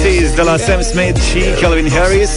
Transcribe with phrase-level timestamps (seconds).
[0.00, 2.30] Places de la Sam Smith și Calvin Harris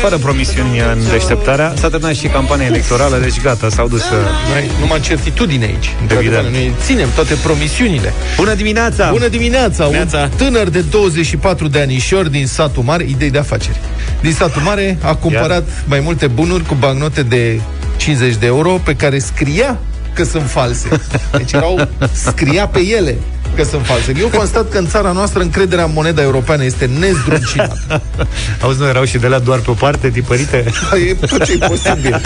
[0.00, 4.14] Fără promisiuni în deșteptarea S-a terminat și campania electorală, deci gata, s-au dus să...
[4.52, 6.48] Noi numai certitudine aici Evident.
[6.48, 9.10] Noi ținem toate promisiunile Bună dimineața!
[9.10, 9.88] Bună dimineața!
[9.88, 10.20] Neața.
[10.20, 13.80] Un tânăr de 24 de anișori din satul mare, idei de afaceri.
[14.20, 17.60] Din satul mare a cumpărat mai multe bunuri cu bancnote de
[17.96, 19.78] 50 de euro pe care scria
[20.12, 20.88] că sunt false.
[21.36, 23.16] Deci erau, scria pe ele
[23.56, 24.12] că sunt false.
[24.18, 28.02] Eu constat că în țara noastră încrederea în moneda europeană este nezdruncinată.
[28.62, 30.64] Auzi, nu erau și de la doar pe o parte, tipărite?
[31.08, 32.20] E tot ce e posibil.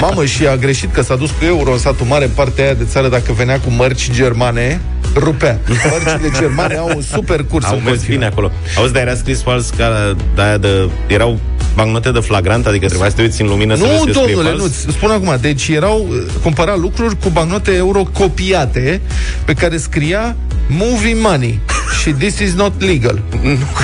[0.00, 2.74] Mamă, și a greșit că s-a dus cu euro în satul mare, în partea aia
[2.74, 4.80] de țară, dacă venea cu mărci germane,
[5.14, 5.58] rupea.
[5.90, 8.16] Mărcile germane au un super curs Au în mers continuu.
[8.18, 8.50] bine acolo.
[8.76, 10.88] Auzi, dar era scris fals ca de aia de...
[11.06, 11.38] Erau
[11.74, 14.24] bancnote de flagrant, adică trebuia să te uiți în lumină să vezi Nu, că scrie
[14.34, 14.58] domnule, fals?
[14.58, 15.36] nu, îți spun acum.
[15.40, 19.00] Deci erau, uh, cumpăra lucruri cu bancnote euro copiate
[19.44, 20.36] pe care scria
[20.68, 21.60] movie money
[22.00, 23.22] și this is not legal.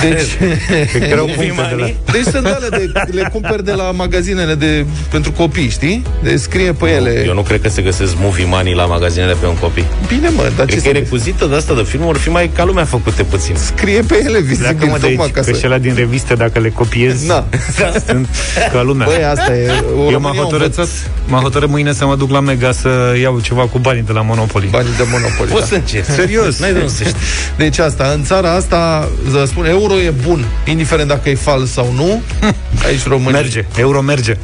[0.01, 0.37] Deci,
[0.91, 1.75] Cred că erau Movie puncte de la...
[1.75, 1.97] money?
[2.11, 6.03] deci sunt alea de, le cumperi de la magazinele de, pentru copii, știi?
[6.23, 7.23] De scrie pe ele.
[7.25, 9.85] Eu nu cred că se găsesc movie money la magazinele pe un copii.
[10.07, 12.29] Bine, mă, dar ce Cred că să e recuzită de asta de film, or fi
[12.29, 13.55] mai ca lumea făcute puțin.
[13.55, 15.65] scrie pe ele Pleacă vizibil, mă de tocmai aici, ca că și să...
[15.65, 17.45] alea din reviste, dacă le copiezi, Na.
[18.07, 18.27] sunt
[18.73, 19.05] ca lumea.
[19.05, 19.83] Băi, asta e.
[19.97, 20.75] O Eu m-am hotărât,
[21.27, 24.21] m-am hotărât mâine să mă duc la Mega să iau ceva cu banii de la
[24.21, 24.67] Monopoly.
[24.71, 25.47] Banii de monopol.
[25.47, 26.05] Poți să încerci.
[26.05, 26.59] Serios.
[26.59, 27.15] N-ai de unde să știi.
[27.57, 31.93] Deci asta, în țara asta, vă spun, euro e bun, indiferent dacă e fals sau
[31.95, 32.21] nu.
[32.87, 33.39] Aici România.
[33.39, 34.37] Merge, euro merge.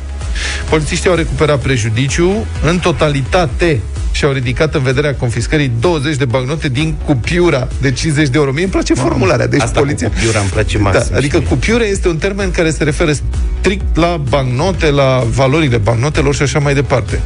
[0.70, 3.80] Polițiștii au recuperat prejudiciu în totalitate
[4.12, 8.52] și au ridicat în vederea confiscării 20 de bagnote din cupiura de 50 de euro.
[8.52, 9.48] Mie îmi place formularea.
[9.48, 10.08] Deci Asta poliția...
[10.08, 11.08] cu cupiura îmi place maxim.
[11.12, 11.50] Da, adică știi?
[11.50, 13.12] cupiura este un termen care se referă
[13.60, 17.20] strict la bancnote, la valorile bancnotelor și așa mai departe.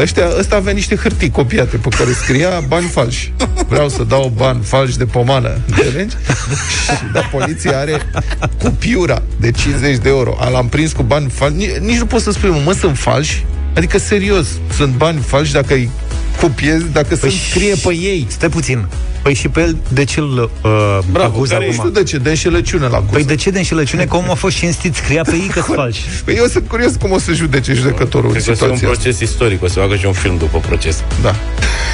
[0.00, 3.32] Ăștia, ăsta avea niște hârtii copiate pe care scria bani falși.
[3.68, 5.58] Vreau să dau bani falși de pomană.
[5.66, 6.14] Înțelegi?
[6.96, 8.10] și da, poliția are
[8.58, 10.36] cupiura de 50 de euro.
[10.52, 11.56] L-am prins cu bani falși.
[11.56, 13.46] Nici, nici nu pot să spui, mă, mă, sunt falși?
[13.76, 15.90] Adică, serios, sunt bani falși dacă îi
[16.40, 18.26] copiezi, dacă păi sunt scrie pe ei.
[18.28, 18.86] Stai puțin.
[19.22, 21.84] Păi și pe el de ce îl uh, Bravo, acuză care, nu acum?
[21.88, 23.12] știu de ce, de înșelăciune la acuză.
[23.12, 24.04] Păi de ce de înșelăciune?
[24.04, 26.00] Că omul a fost cinstit, scria pe ei că sunt falși.
[26.24, 28.70] Păi eu sunt curios cum o să judece judecătorul în Cred că o să fie
[28.70, 29.02] un situația asta.
[29.02, 31.02] proces istoric, o să facă și un film după proces.
[31.22, 31.30] Da.
[31.30, 31.36] Ca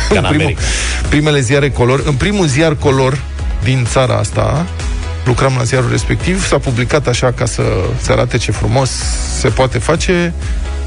[0.09, 0.61] în În primul, America.
[1.09, 2.03] primele ziare color.
[2.07, 3.21] În primul ziar color
[3.65, 4.67] din țara asta,
[5.25, 7.63] lucram la ziarul respectiv, s-a publicat așa ca să
[8.03, 8.91] se arate ce frumos
[9.39, 10.35] se poate face,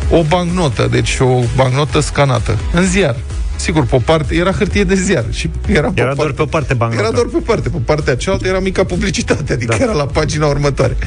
[0.09, 3.15] o bancnotă, deci o bancnotă scanată, în ziar.
[3.57, 6.73] Sigur, pe o parte, era hârtie de ziar și era, Era doar pe o parte
[6.73, 7.03] bancnota.
[7.03, 9.83] Era doar pe parte, pe partea cealaltă era mica publicitate, adică da.
[9.83, 10.97] era la pagina următoare.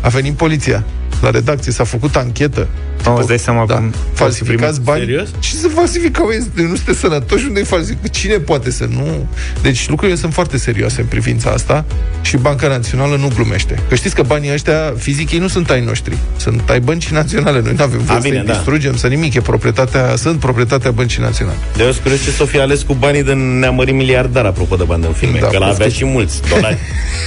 [0.00, 0.84] A venit poliția
[1.22, 2.68] la redacție, s-a făcut anchetă.
[3.04, 3.74] Mă, îți dai seama da.
[3.74, 5.00] cum falsificați bani.
[5.00, 5.28] Serios?
[5.38, 6.28] Ce să falsificau?
[6.28, 7.44] Este- Nu sunteți sănătoși?
[7.46, 8.10] Unde-i falsific?
[8.10, 9.26] Cine poate să nu?
[9.62, 11.84] Deci lucrurile sunt foarte serioase în privința asta
[12.20, 13.78] și Banca Națională nu glumește.
[13.88, 16.16] Că știți că banii ăștia fizic ei nu sunt ai noștri.
[16.36, 17.60] Sunt ai băncii naționale.
[17.60, 18.52] Noi nu avem voie A, bine, să-i da.
[18.52, 19.34] distrugem, să nimic.
[19.34, 21.56] E proprietatea, sunt proprietatea băncii naționale.
[21.76, 24.84] De eu sunt curios ce s-o fi ales cu banii de neamări miliardar, apropo de
[24.84, 26.06] bani în filme, Da, că la avea poftim.
[26.08, 26.78] și mulți dolari.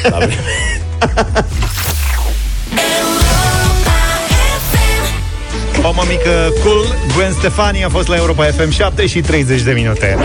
[5.88, 10.18] O mămică cool, Gwen Stefani a fost la Europa FM 7 și 30 de minute.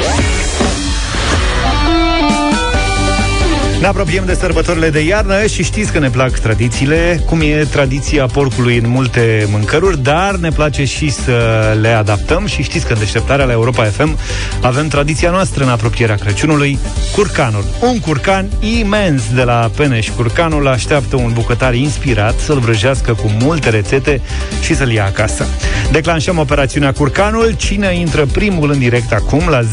[3.80, 8.26] Ne apropiem de sărbătorile de iarnă și știți că ne plac tradițiile, cum e tradiția
[8.26, 11.32] porcului în multe mâncăruri, dar ne place și să
[11.80, 14.18] le adaptăm și știți că în deșteptarea la Europa FM
[14.60, 16.78] avem tradiția noastră în apropierea Crăciunului,
[17.14, 17.64] curcanul.
[17.80, 20.08] Un curcan imens de la Peneș.
[20.16, 24.20] Curcanul așteaptă un bucătar inspirat să-l vrăjească cu multe rețete
[24.62, 25.46] și să-l ia acasă.
[25.92, 27.54] Declanșăm operațiunea Curcanul.
[27.56, 29.66] Cine intră primul în direct acum la 0372069599,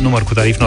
[0.00, 0.66] număr cu tarif normal,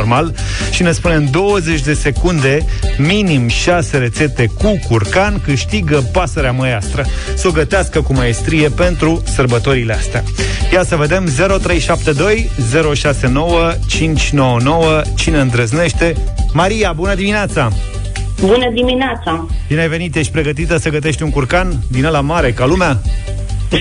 [0.72, 2.66] și ne spune în 20 de secunde
[2.98, 7.06] minim 6 rețete cu curcan, câștigă pasărea măiastră.
[7.36, 10.24] Să o gătească cu maestrie pentru sărbătorile astea.
[10.74, 12.50] Ia să vedem 0372
[12.94, 16.16] 069 599 Cine îndrăznește?
[16.54, 17.72] Maria, bună dimineața!
[18.42, 19.48] Bună dimineața!
[19.68, 23.02] Bine ai venit, ești pregătită să gătești un curcan din ăla mare, ca lumea?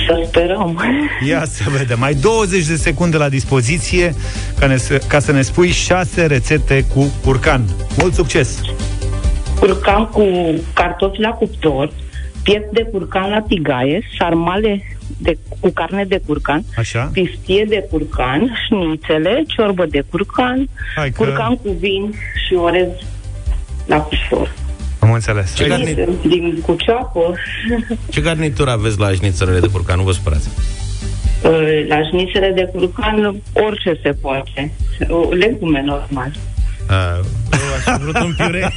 [0.06, 0.80] Să sperăm.
[1.26, 1.98] Ia să vedem.
[1.98, 4.14] Mai 20 de secunde la dispoziție
[4.58, 4.76] ca, ne,
[5.08, 7.64] ca să ne spui 6 rețete cu curcan.
[7.98, 8.60] Mult succes!
[9.58, 10.24] Curcan cu
[10.74, 11.92] cartofi la cuptor,
[12.42, 14.82] piept de curcan la tigaie, sarmale
[15.18, 17.10] de, cu carne de curcan, Așa?
[17.12, 22.14] pistie de curcan, șnițele, ciorbă de curcan, Hai că- curcan cu vin
[22.46, 22.88] și orez
[23.86, 24.54] la cuptor.
[25.10, 25.54] Am înțeles.
[25.54, 27.34] Ce garni- Din cu ceapă,
[28.10, 29.96] Ce garnitură aveți la șnițărele de curcan?
[29.98, 30.48] Nu vă spărați.
[31.88, 34.72] la șnițele de curcan, orice se poate.
[35.30, 36.30] Legume normal.
[36.90, 37.20] Uh,
[37.86, 38.72] Aș fi vrut un piure.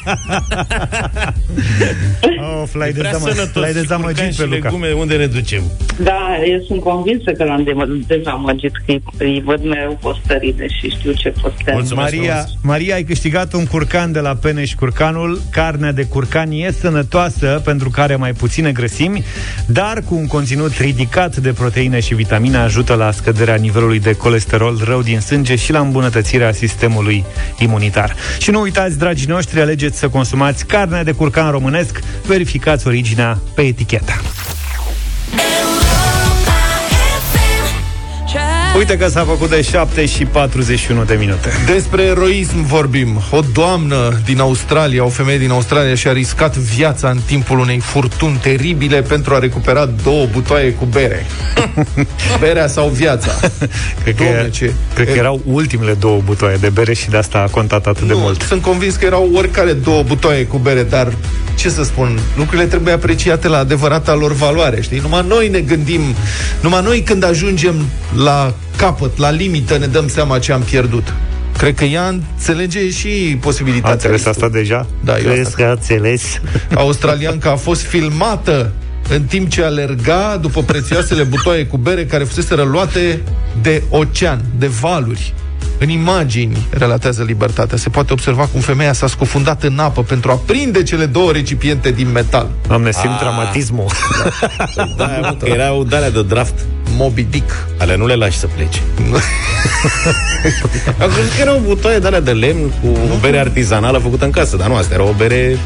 [2.61, 3.61] Of, l-ai, Prea dezamă- sănătos.
[3.61, 4.69] l-ai și dezamăgit curcan pe și Luca.
[4.69, 5.61] legume, unde ne ducem?
[6.00, 10.89] Da, eu sunt convinsă că l-am de- dezamăgit, că îi- îi văd mereu postările și
[10.89, 11.71] știu ce postează.
[11.79, 12.57] Mulțumesc Maria, frumos.
[12.61, 15.41] Maria, ai câștigat un curcan de la Peneș Curcanul.
[15.51, 19.23] Carnea de curcan e sănătoasă pentru că are mai puține grăsimi,
[19.65, 24.79] dar cu un conținut ridicat de proteine și vitamine ajută la scăderea nivelului de colesterol
[24.85, 27.23] rău din sânge și la îmbunătățirea sistemului
[27.59, 28.15] imunitar.
[28.39, 33.62] Și nu uitați, dragii noștri, alegeți să consumați carnea de curcan românesc, verificați originea pe
[33.62, 34.13] etichetă.
[38.83, 41.50] Uite că s-a făcut de 7 și 41 de minute.
[41.74, 43.21] Despre eroism vorbim.
[43.31, 48.38] O doamnă din Australia, o femeie din Australia și-a riscat viața în timpul unei furtuni
[48.41, 51.25] teribile pentru a recupera două butoaie cu bere.
[52.39, 53.39] Berea sau viața?
[54.03, 57.38] Cred că, Doamne, ce- cred că erau ultimele două butoaie de bere și de asta
[57.47, 58.41] a contat atât de nu, mult.
[58.41, 61.13] sunt convins că erau oricare două butoaie cu bere, dar
[61.56, 65.00] ce să spun, lucrurile trebuie apreciate la adevărata lor valoare, știi?
[65.00, 66.01] Numai noi ne gândim,
[66.62, 67.75] numai noi când ajungem
[68.15, 71.13] la capăt, la limită, ne dăm seama ce am pierdut.
[71.57, 73.89] Cred că ea înțelege și posibilitatea.
[73.89, 74.47] A înțeles riscului.
[74.47, 74.87] asta deja?
[75.03, 76.41] Da, eu Crezi asta că a înțeles?
[76.75, 78.71] australianca a fost filmată
[79.09, 83.21] în timp ce alerga după prețioasele butoaie cu bere care fusese luate
[83.61, 85.33] de ocean, de valuri.
[85.83, 90.39] În imagini, relatează Libertatea, se poate observa cum femeia s-a scufundat în apă pentru a
[90.45, 92.50] prinde cele două recipiente din metal.
[92.68, 93.85] Doamne, simt dramatismul.
[94.97, 96.53] Da, mă, că erau de de draft.
[96.97, 97.51] Moby Dick.
[97.77, 98.80] Ale nu le lași să plece.
[101.03, 104.31] Am crezut că erau butoaie de alea de lemn cu o bere artizanală făcută în
[104.31, 105.57] casă, dar nu, asta era o bere...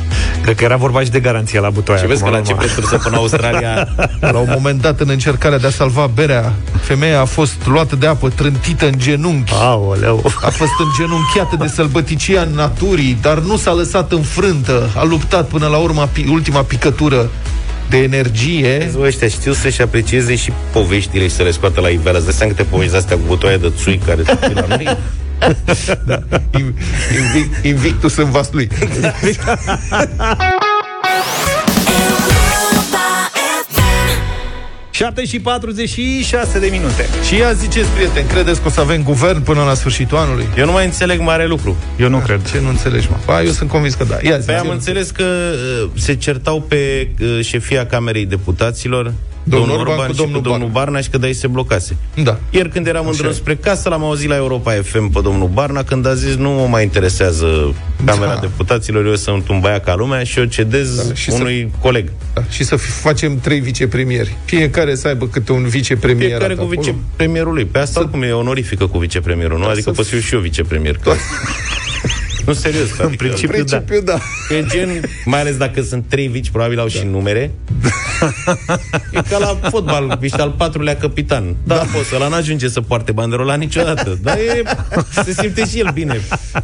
[0.42, 2.02] Cred că era vorba și de garanție la butoaia.
[2.02, 2.64] Și vezi că acum, la numai.
[2.64, 3.88] început trebuie să până Australia...
[4.34, 8.08] La un moment dat, în încercarea de a salva berea, femeia a fost luată de
[8.08, 9.54] apă, trântită în genunchi.
[10.08, 10.32] Aoleu.
[10.42, 14.90] A fost îngenunchiată de sălbăticia naturii, dar nu s-a lăsat înfrântă.
[14.96, 17.30] A luptat până la urma, pi- ultima picătură
[17.90, 18.78] de energie.
[18.78, 22.18] Vezi, bă, ăștia știu să-și aprecieze și poveștile și să le scoată la iveală.
[22.18, 24.98] Îți dai seama câte povești de astea cu butoaie de țui care sunt la noi?
[26.06, 26.20] Da.
[26.60, 26.74] In-
[27.18, 28.68] Invic- Invictus în vas lui.
[34.98, 37.06] 7 și 46 de minute.
[37.28, 40.46] Și ia ziceți, prieteni, credeți că o să avem guvern până la sfârșitul anului?
[40.58, 41.76] Eu nu mai înțeleg mare lucru.
[42.00, 42.50] Eu nu cred.
[42.52, 43.18] Ce nu înțelegi, mă?
[43.26, 44.18] Ba, eu sunt convins că da.
[44.22, 44.72] Ia zi, Păi am zi.
[44.72, 49.14] înțeles că uh, se certau pe uh, șefia Camerei Deputaților
[49.50, 51.48] Domnul domnul Orban Orban cu și domnul cu domnul Barna și că de aici se
[51.48, 51.98] blocase.
[52.24, 52.40] Da.
[52.50, 53.34] Ieri când eram în Așa drum e.
[53.34, 56.68] spre casă, l-am auzit la Europa FM pe domnul Barna când a zis nu mă
[56.68, 57.74] mai interesează
[58.06, 58.40] Camera Da.
[58.40, 62.12] Deputaților, eu sunt un băiat ca lumea și eu cedez Da, și unui coleg.
[62.34, 62.44] Da.
[62.50, 64.36] Și să fi- facem trei vicepremieri.
[64.46, 66.30] Fiecare să aibă câte un vicepremier.
[66.30, 67.66] Fiecare cu vicepremierul lui.
[67.66, 69.64] Pe asta cum e onorifică cu vicepremierul, nu?
[69.64, 70.98] Da, Adică să pot să fiu și eu vicepremier.
[71.04, 71.12] Că...
[72.48, 72.90] nu, serios.
[72.98, 74.20] În principiu, Principiu, da.
[74.58, 77.52] E gen, mai ales dacă sunt trei vici, probabil au și numere.
[79.12, 81.56] e ca la fotbal, ești al patrulea capitan.
[81.64, 81.82] Da, da.
[81.82, 84.20] poți, ăla n-ajunge să poarte banderola niciodată.
[84.22, 84.62] Dar e,
[85.24, 86.20] se simte și el bine.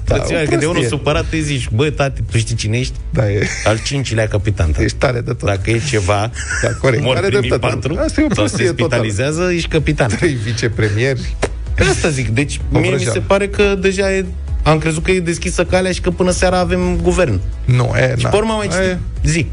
[0.05, 0.87] Da, o când e unul prostie.
[0.87, 2.93] supărat, îi zici, bă, tati, tu știi cine ești?
[3.09, 3.47] Da, e.
[3.65, 4.71] Al cincilea capitan.
[4.71, 4.83] tati.
[4.83, 5.43] Ești tare de tot.
[5.43, 6.31] Dacă e ceva,
[6.61, 7.03] Da, corect.
[7.03, 7.73] mor Are primii dreptate.
[7.75, 8.87] patru, Asta e o sau se prostie totală.
[8.89, 10.07] spitalizează, ești capitan.
[10.09, 11.35] Trei vicepremieri.
[11.75, 13.13] Pe asta zic, deci O mie mi vrăjeală.
[13.13, 14.25] se pare că deja e
[14.63, 17.39] am crezut că e deschisă calea și că până seara avem guvern.
[17.65, 18.29] Nu, e, Și na.
[18.29, 18.97] pe urmă mai E, citit.
[19.23, 19.47] Zi.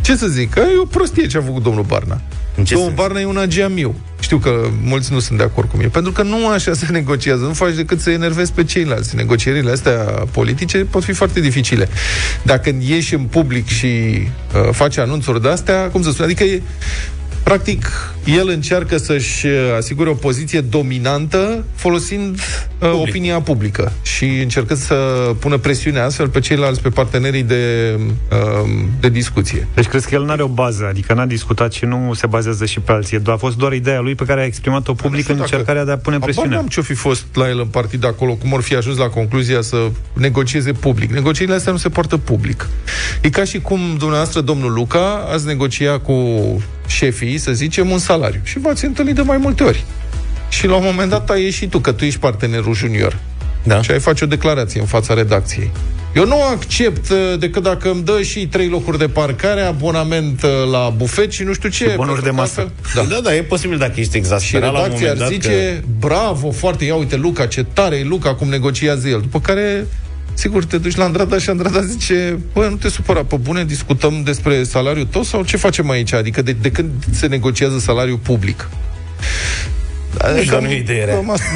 [0.00, 0.50] Ce să zic?
[0.50, 2.20] Că e o prostie ce a făcut domnul Barna.
[2.56, 3.02] În ce domnul sens?
[3.02, 3.94] Barna e un ageamiu.
[4.20, 5.88] Știu că mulți nu sunt de acord cu mine.
[5.88, 7.44] Pentru că nu așa se negociază.
[7.44, 9.16] Nu faci decât să enervezi pe ceilalți.
[9.16, 9.94] Negocierile astea
[10.30, 11.88] politice pot fi foarte dificile.
[12.42, 16.62] Dacă ieși în public și uh, faci anunțuri de astea, cum să spun, adică e,
[17.42, 17.86] Practic,
[18.24, 23.08] el încearcă să-și uh, asigure o poziție dominantă folosind uh, Public.
[23.08, 24.94] opinia publică și încercând să
[25.38, 27.94] pună presiune astfel pe ceilalți, pe partenerii de,
[28.32, 28.70] uh,
[29.00, 29.66] de discuție.
[29.74, 32.64] Deci crezi că el nu are o bază, adică n-a discutat și nu se bazează
[32.66, 33.18] și pe alții.
[33.24, 35.90] A fost doar ideea lui pe care a exprimat-o public în știu dacă- încercarea de
[35.90, 36.54] a pune Habar presiune.
[36.54, 39.60] n-am ce-o fi fost la el în partid acolo, cum or fi ajuns la concluzia
[39.60, 39.76] să
[40.12, 41.10] negocieze public.
[41.10, 42.68] Negocierile astea nu se poartă public.
[43.20, 46.14] E ca și cum dumneavoastră, domnul Luca, ați negocia cu
[46.90, 48.40] șefii, să zicem, un salariu.
[48.42, 49.84] Și v-ați întâlnit de mai multe ori.
[50.48, 53.18] Și la un moment dat ai ieșit tu, că tu ești partenerul junior.
[53.62, 53.82] Da.
[53.82, 55.70] Și ai face o declarație în fața redacției.
[56.14, 60.50] Eu nu accept uh, decât dacă îmi dă și trei locuri de parcare, abonament uh,
[60.70, 61.84] la bufet și nu știu ce.
[61.88, 62.60] Și bonuri pentru de că masă.
[62.60, 63.14] altfel- Da.
[63.14, 65.80] da, da, e posibil dacă ești și exasperat la un redacția moment ar dat zice,
[65.80, 65.86] că...
[66.06, 69.20] bravo, foarte, ia uite Luca, ce tare e Luca, cum negociază el.
[69.20, 69.86] După care,
[70.40, 74.22] sigur, te duci la Andrada și Andrada zice, bă, nu te supăra, pe bune, discutăm
[74.22, 76.12] despre salariul tău sau ce facem aici?
[76.12, 78.68] Adică de, de când se negociază salariul public?
[80.34, 81.14] Nu știu, nu e idee rea.
[81.14, 81.46] cam asta,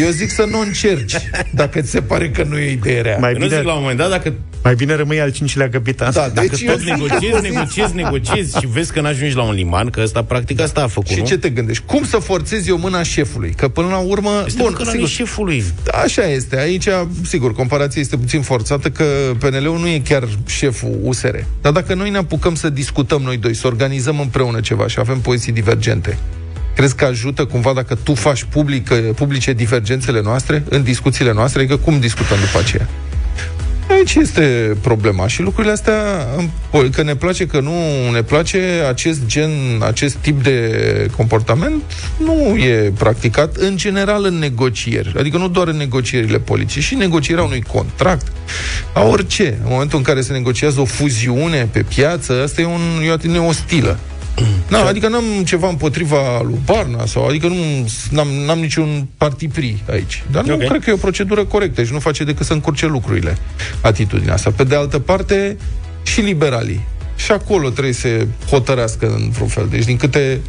[0.00, 1.14] Eu zic să nu încerci,
[1.50, 3.16] dacă ți se pare că nu e idee rea.
[3.20, 4.32] Mai Eu nu bine, zic la un moment dat dacă
[4.62, 6.10] mai bine rămâi al cincilea capitan.
[6.12, 9.90] Da, Dacă deci tot eu- negociezi, negociezi, negociezi și vezi că n-ajungi la un liman,
[9.90, 11.24] că ăsta practic asta a făcut, Și nu?
[11.26, 11.82] ce te gândești?
[11.86, 13.50] Cum să forțezi eu mâna șefului?
[13.56, 14.42] Că până la urmă...
[14.46, 15.64] Este bun, bun, sigur, șefului.
[16.04, 16.58] Așa este.
[16.58, 16.86] Aici,
[17.22, 19.04] sigur, comparația este puțin forțată că
[19.38, 21.34] PNL-ul nu e chiar șeful USR.
[21.60, 25.18] Dar dacă noi ne apucăm să discutăm noi doi, să organizăm împreună ceva și avem
[25.20, 26.18] poziții divergente,
[26.74, 31.60] crezi că ajută cumva dacă tu faci public, publice divergențele noastre în discuțiile noastre?
[31.60, 32.88] Adică cum discutăm după aceea?
[33.90, 37.72] Aici este problema și lucrurile astea, îmi- că ne place, că nu
[38.12, 39.50] ne place, acest gen,
[39.80, 40.70] acest tip de
[41.16, 41.82] comportament
[42.16, 45.14] nu e practicat în general în negocieri.
[45.18, 48.26] Adică nu doar în negocierile politice, și în negocierea unui contract,
[48.94, 49.58] a orice.
[49.62, 53.12] În momentul în care se negociază o fuziune pe piață, asta e, un, e o
[53.12, 53.98] atitudine ostilă.
[54.68, 57.54] Da, adică n-am ceva împotriva lui Barna sau adică nu
[58.10, 60.24] n-am, n-am niciun partipri aici.
[60.30, 60.64] Dar nu Ok.
[60.64, 63.38] cred că e o procedură corectă și nu face decât să încurce lucrurile
[63.80, 64.50] atitudinea asta.
[64.50, 65.56] Pe de altă parte,
[66.02, 66.80] și liberalii.
[67.16, 69.66] Și acolo trebuie să se hotărească în vreun fel.
[69.70, 70.40] Deci din câte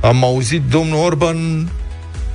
[0.00, 1.68] am auzit, domnul Orban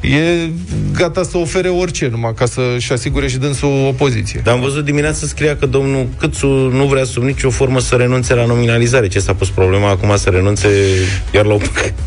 [0.03, 0.49] e
[0.93, 4.41] gata să ofere orice, numai ca să-și asigure și dânsul o poziție.
[4.43, 8.33] Dar am văzut dimineața scria că domnul Câțu nu vrea sub nicio formă să renunțe
[8.33, 9.07] la nominalizare.
[9.07, 10.67] Ce s-a pus problema acum să renunțe
[11.33, 11.57] iar la o,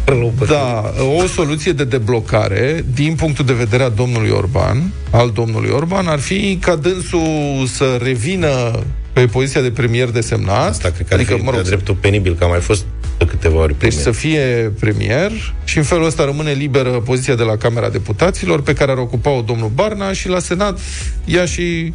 [0.04, 5.30] la o Da, o soluție de deblocare, din punctul de vedere a domnului Orban, al
[5.30, 10.68] domnului Orban, ar fi ca dânsul să revină pe poziția de premier desemnat.
[10.68, 12.84] Asta cred că adică, ar fi mă rog, dreptul penibil, că a mai fost
[13.18, 14.02] de câteva ori Deci premier.
[14.02, 15.30] să fie premier
[15.64, 19.40] și în felul ăsta rămâne liberă poziția de la Camera Deputaților pe care ar ocupa-o
[19.40, 20.78] domnul Barna și la Senat
[21.24, 21.92] ia și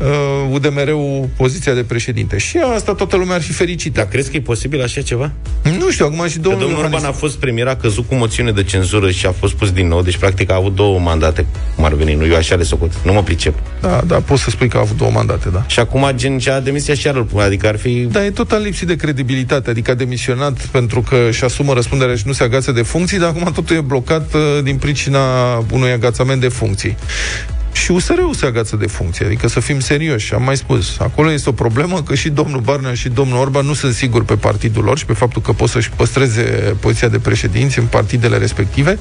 [0.00, 2.38] uh, UDMR-ul poziția de președinte.
[2.38, 4.00] Și asta toată lumea ar fi fericită.
[4.00, 5.32] Dar crezi că e posibil așa ceva?
[5.78, 8.14] Nu știu, acum și Că domnul, domnul Orban Iohannis- a fost premier, a căzut cu
[8.14, 11.46] moțiune de cenzură și a fost pus din nou, deci practic a avut două mandate,
[11.74, 13.54] cum ar veni, nu eu așa le socot, nu mă pricep.
[13.80, 15.64] Da, da, poți să spui că a avut două mandate, da.
[15.66, 17.90] Și acum gen și-a demisia și iar îl pune, adică ar fi...
[18.10, 22.26] Dar e total lipsit de credibilitate, adică a demisionat pentru că își asumă răspunderea și
[22.26, 25.20] nu se agață de funcții, dar acum totul e blocat uh, din pricina
[25.72, 26.96] unui agațament de funcții.
[27.72, 30.98] Și USR-ul se agață de funcții, adică să fim serioși, am mai spus.
[30.98, 34.36] Acolo este o problemă că și domnul Barnea și domnul Orban nu sunt siguri pe
[34.36, 36.42] partidul lor și pe faptul că pot să-și păstreze
[36.80, 38.98] poziția de președinți în partidele respective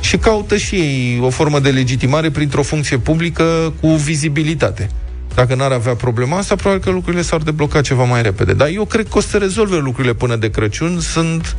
[0.00, 4.90] și caută și ei o formă de legitimare printr-o funcție publică cu vizibilitate.
[5.36, 8.52] Dacă n-ar avea problema asta, probabil că lucrurile s-ar debloca ceva mai repede.
[8.52, 11.00] Dar eu cred că o să se rezolve lucrurile până de Crăciun.
[11.00, 11.56] Sunt...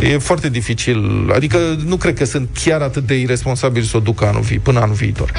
[0.00, 1.30] E foarte dificil.
[1.34, 4.80] Adică nu cred că sunt chiar atât de irresponsabili să o ducă anul vi- până
[4.80, 5.32] anul viitor.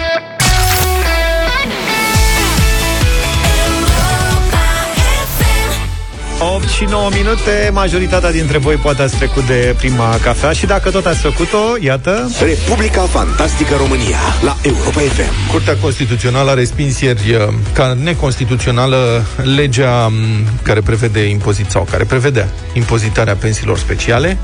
[6.44, 10.90] 8 și 9 minute, majoritatea dintre voi poate ați trecut de prima cafea și dacă
[10.90, 12.30] tot ați făcut-o, iată...
[12.40, 15.52] Republica Fantastică România la Europa FM.
[15.52, 20.14] Curtea Constituțională a respins ieri uh, ca neconstituțională legea m,
[20.62, 24.38] care prevede impozit sau care prevedea impozitarea pensiilor speciale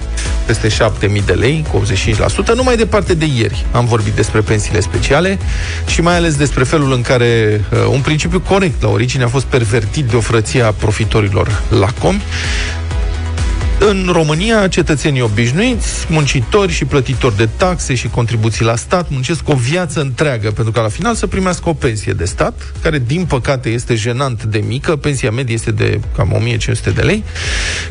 [0.45, 1.81] peste 7.000 de lei cu
[2.53, 2.55] 85%.
[2.55, 5.39] Nu mai departe de ieri am vorbit despre pensiile speciale
[5.87, 9.45] și mai ales despre felul în care uh, un principiu corect la origine a fost
[9.45, 12.21] pervertit de o frăție a profitorilor lacomi
[13.79, 19.55] în România, cetățenii obișnuiți, muncitori și plătitori de taxe și contribuții la stat muncesc o
[19.55, 23.69] viață întreagă pentru ca la final să primească o pensie de stat, care din păcate
[23.69, 27.23] este jenant de mică, pensia medie este de cam 1500 de lei.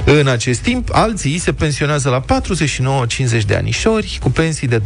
[0.04, 2.24] În acest timp, alții se pensionează la
[3.40, 4.82] 49-50 de anișori, cu pensii de 20-30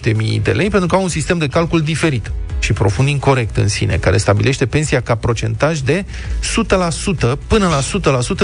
[0.00, 2.30] de mii de lei, pentru că au un sistem de calcul diferit
[2.64, 7.80] și profund incorrect în sine, care stabilește pensia ca procentaj de 100% până la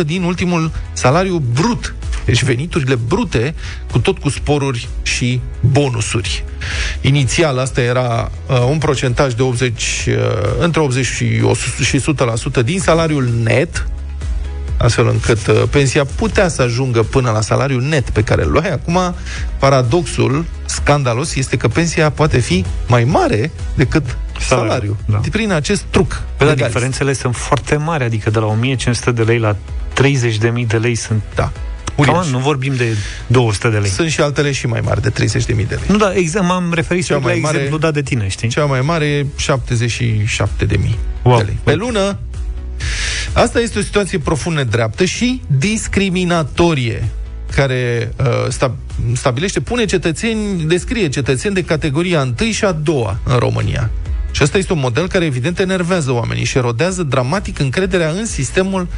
[0.03, 1.95] 100% din ultimul salariu brut.
[2.25, 3.55] Deci veniturile brute,
[3.91, 6.45] cu tot cu sporuri și bonusuri.
[7.01, 10.15] Inițial, asta era uh, un procentaj de 80, uh,
[10.59, 12.01] între 80 și 100 și
[12.61, 13.87] 100% din salariul net,
[14.77, 18.71] astfel încât uh, pensia putea să ajungă până la salariul net pe care îl luai.
[18.71, 19.15] Acum,
[19.59, 24.97] paradoxul scandalos este că pensia poate fi mai mare decât Salariul, salariul.
[25.07, 25.13] da.
[25.23, 25.29] Da.
[25.31, 26.09] Prin acest truc.
[26.37, 26.67] Pe da, legalist.
[26.67, 29.57] diferențele sunt foarte mari, adică de la 1500 de lei la
[30.63, 31.23] 30.000 de lei sunt...
[31.35, 31.43] Da.
[31.97, 32.27] Cam, Uriaș.
[32.31, 32.97] nu vorbim de
[33.27, 33.91] 200 de lei.
[33.91, 35.79] Sunt și altele și mai mari, de 30.000 de lei.
[35.87, 38.49] Nu, da, exact, m-am referit Cea la mai mare- exemplu dat de tine, știi?
[38.49, 41.37] Cea mai mare e 77 de mii Wow.
[41.37, 41.59] de lei.
[41.63, 42.19] Pe lună,
[43.33, 47.05] asta este o situație profund nedreaptă și discriminatorie
[47.55, 48.77] care uh, sta,
[49.15, 53.91] stabilește, pune cetățeni, descrie cetățeni de categoria 1 și a doua în România.
[54.31, 58.89] Și ăsta este un model care evident enervează oamenii și erodează dramatic încrederea în sistemul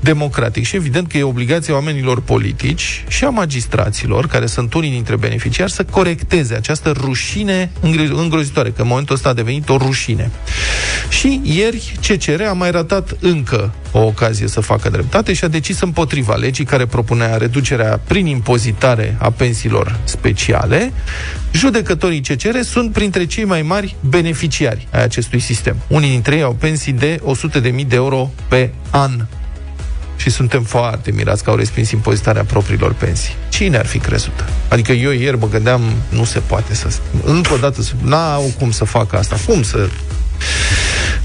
[0.00, 0.64] democratic.
[0.64, 5.72] Și evident că e obligația oamenilor politici și a magistraților, care sunt unii dintre beneficiari,
[5.72, 7.70] să corecteze această rușine
[8.10, 10.30] îngrozitoare, că în momentul ăsta a devenit o rușine.
[11.08, 15.80] Și ieri CCR a mai ratat încă o ocazie să facă dreptate și a decis
[15.80, 20.92] împotriva legii care propunea reducerea prin impozitare a pensiilor speciale.
[21.52, 25.76] Judecătorii CCR sunt printre cei mai mari beneficiari ai acestui sistem.
[25.88, 27.20] Unii dintre ei au pensii de
[27.60, 29.26] 100.000 de euro pe an.
[30.16, 33.34] Și suntem foarte mirați că au respins impozitarea propriilor pensii.
[33.48, 34.44] Cine ar fi crezut?
[34.68, 36.88] Adică eu ieri mă gândeam, nu se poate să...
[37.24, 39.36] Încă o dată, n-au cum să facă asta.
[39.46, 39.88] Cum să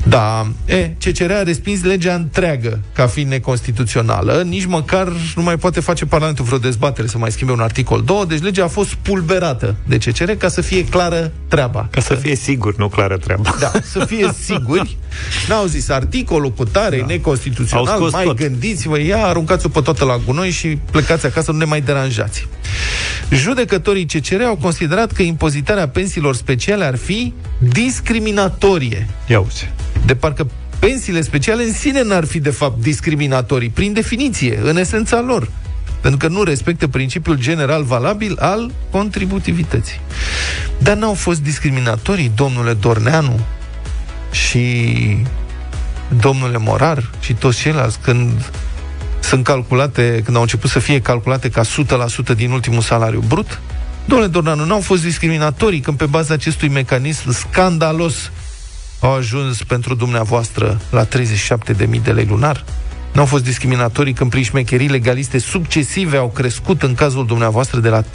[0.08, 0.48] da.
[0.66, 6.06] E, CCR a respins legea întreagă ca fiind neconstituțională, nici măcar nu mai poate face
[6.06, 9.98] Parlamentul vreo dezbatere să mai schimbe un articol 2, deci legea a fost pulberată de
[9.98, 11.88] CCR ca să fie clară treaba.
[11.92, 13.56] Ca să fie sigur, nu clară treaba.
[13.60, 14.98] Da, să fie siguri.
[15.48, 17.06] N-au zis articolul cu tare, da.
[17.06, 18.38] neconstituțional, mai tot.
[18.38, 22.48] gândiți-vă, ia, aruncați-o pe toată la gunoi și plecați acasă, nu ne mai deranjați.
[23.32, 29.08] Judecătorii CCR au considerat că impozitarea pensiilor speciale ar fi discriminatorie.
[29.28, 29.72] Ia uite.
[30.06, 30.48] De parcă
[30.80, 35.50] pensiile speciale în sine n-ar fi, de fapt, discriminatorii, prin definiție, în esența lor.
[36.02, 40.00] Pentru că nu respectă principiul general valabil al contributivității.
[40.78, 43.40] Dar n-au fost discriminatorii, domnule Dorneanu
[44.32, 45.18] și
[46.20, 48.52] domnule Morar și toți ceilalți, când
[49.20, 53.62] sunt calculate, când au început să fie calculate ca 100% din ultimul salariu brut?
[54.06, 58.32] Domnule Dorneanu, nu au fost discriminatorii când pe baza acestui mecanism scandalos
[59.04, 62.64] au ajuns pentru dumneavoastră la 37.000 de lei lunar?
[63.14, 67.90] Nu au fost discriminatorii când prin șmecherii legaliste succesive au crescut în cazul dumneavoastră de
[67.90, 68.08] la 13.000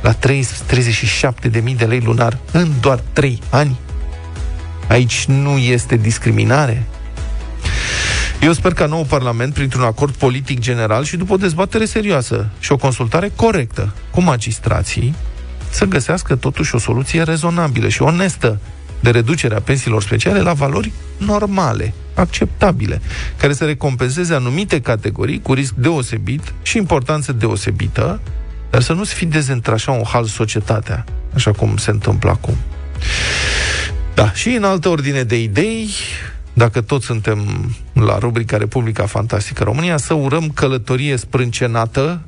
[0.00, 3.76] la 37.000 de lei lunar în doar 3 ani?
[4.88, 6.86] Aici nu este discriminare?
[8.40, 12.72] Eu sper ca nou Parlament, printr-un acord politic general și după o dezbatere serioasă și
[12.72, 15.14] o consultare corectă cu magistrații,
[15.70, 18.60] să găsească totuși o soluție rezonabilă și onestă
[19.06, 23.00] de reducere a pensiilor speciale la valori normale, acceptabile,
[23.36, 28.20] care să recompenseze anumite categorii cu risc deosebit și importanță deosebită,
[28.70, 32.56] dar să nu-ți fi dezentrașa un hal societatea, așa cum se întâmplă acum.
[34.14, 35.88] Da, și în altă ordine de idei,
[36.52, 42.20] dacă toți suntem la rubrica Republica Fantastică România, să urăm călătorie sprâncenată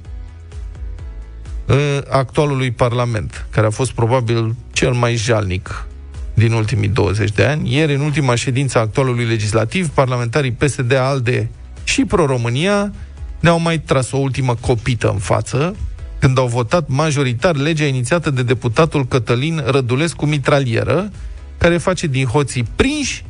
[2.11, 5.88] actualului Parlament, care a fost probabil cel mai jalnic
[6.39, 7.75] din ultimii 20 de ani.
[7.75, 11.51] Ieri, în ultima ședință a actualului legislativ, parlamentarii PSD, ALDE
[11.85, 12.93] și Pro-România
[13.41, 15.77] ne-au mai tras o ultimă copită în față,
[16.19, 21.11] când au votat majoritar legea inițiată de deputatul Cătălin Rădulescu Mitralieră,
[21.59, 23.25] care face din hoții prinși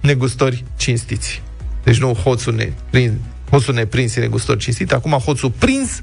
[0.00, 1.42] negustori cinstiți.
[1.84, 3.18] Deci nu hoțul, ne, prin,
[3.50, 6.00] hoțul neprins e negustor cinstit, acum hoțul prins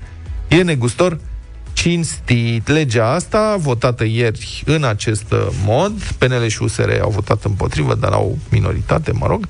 [0.48, 1.20] e negustor
[1.80, 2.68] cinstit.
[2.68, 5.34] Legea asta, votată ieri în acest
[5.66, 9.48] mod, PNL și USR au votat împotrivă, dar au minoritate, mă rog,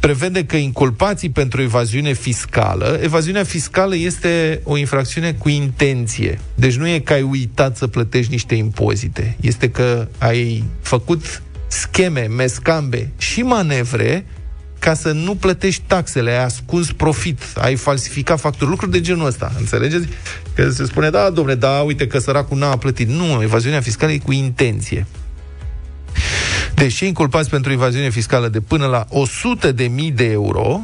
[0.00, 6.38] prevede că inculpații pentru evaziune fiscală, evaziunea fiscală este o infracțiune cu intenție.
[6.54, 12.26] Deci nu e că ai uitat să plătești niște impozite, este că ai făcut scheme,
[12.26, 14.24] mescambe și manevre
[14.82, 19.52] ca să nu plătești taxele, ai ascuns profit, ai falsificat facturi, lucruri de genul ăsta,
[19.58, 20.08] înțelegeți?
[20.54, 23.08] Că se spune, da, domne, da, uite că săracul n-a plătit.
[23.08, 25.06] Nu, evaziunea fiscală e cu intenție.
[26.74, 30.80] Deci cei inculpați pentru evaziune fiscală de până la 100 de mii de euro,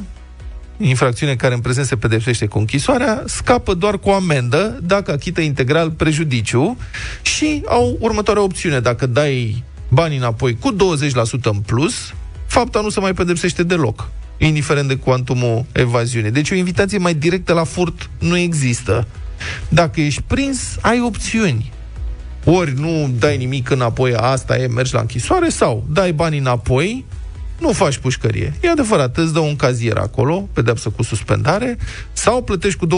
[0.76, 5.90] infracțiune care în prezent se pedepsește cu închisoarea, scapă doar cu amendă dacă achită integral
[5.90, 6.76] prejudiciu
[7.22, 8.80] și au următoarea opțiune.
[8.80, 10.76] Dacă dai banii înapoi cu 20%
[11.42, 12.12] în plus,
[12.48, 14.08] fapta nu se mai pedepsește deloc,
[14.38, 16.30] indiferent de cuantumul evaziune.
[16.30, 19.06] Deci o invitație mai directă la furt nu există.
[19.68, 21.72] Dacă ești prins, ai opțiuni.
[22.44, 27.04] Ori nu dai nimic înapoi, asta e, mergi la închisoare, sau dai banii înapoi,
[27.58, 28.52] nu faci pușcărie.
[28.60, 31.78] E adevărat, îți dă un cazier acolo, pedepsă cu suspendare,
[32.12, 32.90] sau plătești cu 20%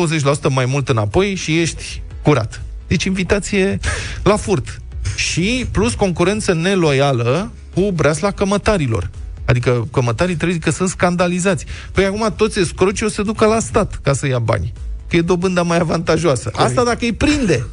[0.49, 2.63] mai mult înapoi și ești curat.
[2.87, 3.79] Deci invitație
[4.23, 4.81] la furt.
[5.17, 9.11] Și plus concurență neloială cu breasla cămătarilor.
[9.51, 11.65] Adică cămătarii trebuie că sunt scandalizați.
[11.93, 14.73] Păi acum toți escrocii o să ducă la stat ca să ia bani.
[15.09, 16.49] Că e dobânda mai avantajoasă.
[16.51, 16.71] Corect.
[16.71, 17.67] Asta dacă îi prinde.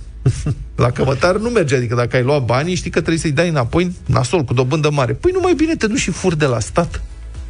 [0.75, 3.91] La cămătar nu merge, adică dacă ai luat banii, știi că trebuie să-i dai înapoi
[4.05, 5.13] nasol, cu dobândă mare.
[5.13, 7.01] Păi nu mai bine te duci și fur de la stat.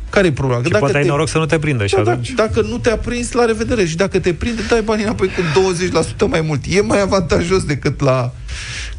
[0.10, 0.62] Care e problema?
[0.62, 1.04] Că și dacă poate te...
[1.04, 2.32] ai noroc să nu te prindă da, și da, atunci...
[2.32, 3.86] Dacă nu te-a prins, la revedere.
[3.86, 5.42] Și dacă te prinde, dai banii înapoi cu
[6.26, 6.62] 20% mai mult.
[6.68, 8.34] E mai avantajos decât la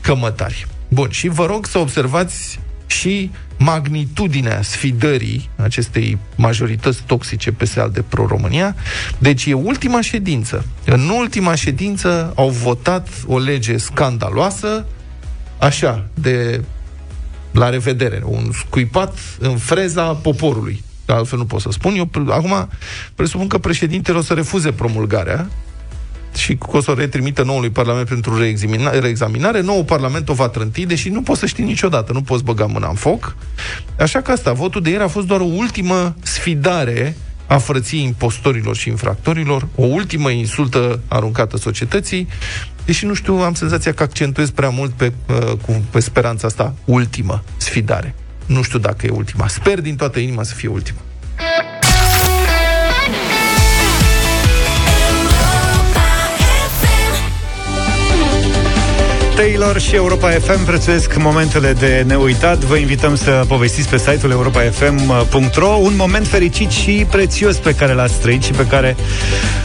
[0.01, 0.67] cămătari.
[0.89, 8.75] Bun, și vă rog să observați și magnitudinea sfidării acestei majorități toxice pe de pro-România.
[9.19, 10.67] Deci e ultima ședință.
[10.85, 14.87] În ultima ședință au votat o lege scandaloasă,
[15.59, 16.65] așa, de
[17.51, 20.83] la revedere, un scuipat în freza poporului.
[21.07, 21.95] Altfel nu pot să spun.
[21.95, 22.69] Eu acum
[23.15, 25.51] presupun că președintele o să refuze promulgarea
[26.39, 28.39] și că o să o retrimită noului Parlament pentru
[29.01, 29.61] reexaminare.
[29.61, 32.89] Noul Parlament o va trânti, deși nu poți să știi niciodată, nu poți băga mâna
[32.89, 33.37] în foc.
[33.99, 38.77] Așa că asta, votul de ieri a fost doar o ultimă sfidare a frăției impostorilor
[38.77, 42.29] și infractorilor, o ultimă insultă aruncată societății,
[42.85, 46.75] deși nu știu, am senzația că accentuez prea mult pe, uh, cu, pe speranța asta,
[46.85, 48.15] ultimă sfidare.
[48.47, 49.49] Nu știu dacă e ultima.
[49.49, 50.99] Sper din toată inima să fie ultima.
[59.39, 62.59] Taylor și Europa FM prețuiesc momentele de neuitat.
[62.59, 68.21] Vă invităm să povestiți pe site-ul europafm.ro un moment fericit și prețios pe care l-ați
[68.21, 68.97] trăit și pe care,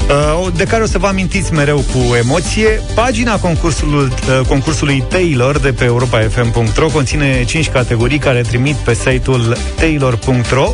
[0.08, 2.82] uh, de care o să vă amintiți mereu cu emoție.
[2.94, 9.58] Pagina concursul, uh, concursului Taylor de pe europafm.ro conține 5 categorii care trimit pe site-ul
[9.76, 10.74] taylor.ro.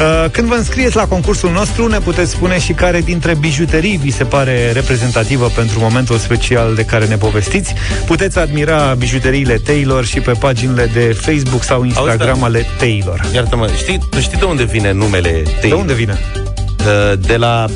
[0.00, 4.10] Uh, când vă înscrieți la concursul nostru, ne puteți spune și care dintre bijuterii vi
[4.10, 7.74] se pare reprezentativă pentru momentul special de care ne povestiți.
[8.06, 12.46] Puteți admira bijuteriile Taylor și pe paginile de Facebook sau Instagram Auzi, da.
[12.46, 13.20] ale Taylor.
[13.34, 15.68] Iartă-mă, știi, știi de unde vine numele Taylor?
[15.68, 16.18] De unde vine?
[16.36, 17.66] Uh, de la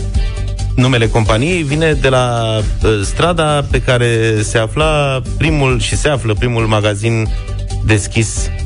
[0.75, 6.35] numele companiei vine de la uh, strada pe care se afla primul și se află
[6.35, 7.29] primul magazin
[7.85, 8.64] deschis uh,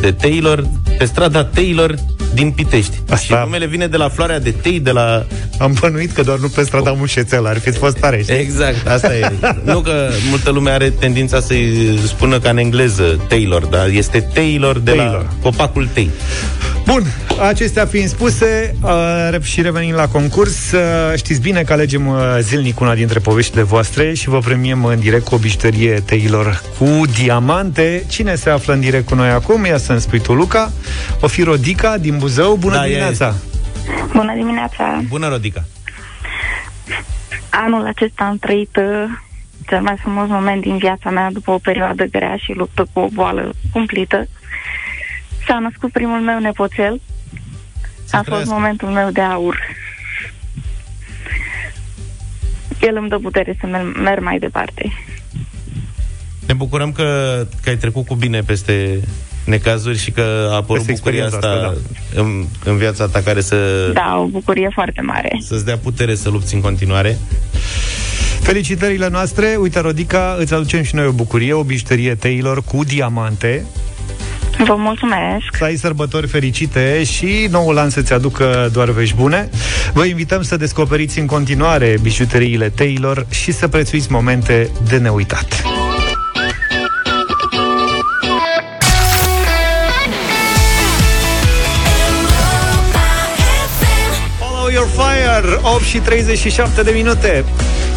[0.00, 0.64] de Taylor,
[0.98, 1.94] pe strada Taylor
[2.34, 2.96] din Pitești.
[3.10, 3.16] Asta...
[3.16, 5.26] Și numele vine de la floarea de tei, de la...
[5.58, 8.34] Am bănuit că doar nu pe strada Mușețel, ar fi fost tare, știi?
[8.34, 9.32] Exact, asta e.
[9.64, 14.78] nu că multă lume are tendința să-i spună ca în engleză Taylor, dar este Taylor
[14.78, 15.12] de Taylor.
[15.12, 16.10] la copacul tei.
[16.86, 17.02] Bun,
[17.40, 20.80] acestea fiind spuse uh, și revenim la concurs, uh,
[21.16, 25.24] știți bine că alegem uh, zilnic una dintre poveștile voastre și vă premiem în direct
[25.24, 28.04] cu o bijuterie Taylor cu diamante.
[28.08, 29.64] Cine se află în direct cu noi acum?
[29.64, 30.72] Ia să-mi spui tu, Luca.
[31.20, 32.56] O fi Rodica din Buzău.
[32.56, 33.34] Bună da, dimineața!
[34.12, 35.02] Bună dimineața!
[35.08, 35.64] Bună, Rodica!
[37.50, 39.04] Anul acesta am trăit uh,
[39.68, 43.08] cel mai frumos moment din viața mea după o perioadă grea și luptă cu o
[43.12, 44.28] boală cumplită.
[45.46, 47.00] S-a născut primul meu nepoțel.
[48.10, 49.58] a fost momentul meu de aur.
[52.80, 53.66] El îmi dă putere să
[54.02, 54.92] merg mai departe.
[56.46, 57.02] Ne bucurăm că,
[57.62, 59.00] că ai trecut cu bine peste
[59.44, 61.74] necazuri și că a apărut peste bucuria asta, asta
[62.14, 62.20] da.
[62.20, 63.90] în, în viața ta care să...
[63.92, 65.38] Da, o bucurie foarte mare.
[65.40, 67.18] Să-ți dea putere să lupți în continuare.
[68.40, 69.56] Felicitările noastre!
[69.60, 73.64] Uite, Rodica, îți aducem și noi o bucurie, o bijuterie Taylor cu diamante
[74.58, 75.44] Vă mulțumesc!
[75.52, 79.50] Să ai sărbători fericite și noul an să-ți aducă doar vești bune.
[79.92, 85.62] Vă invităm să descoperiți în continuare bijuteriile Taylor și să prețuiți momente de neuitat.
[94.38, 97.44] Follow your fire 8 și 37 de minute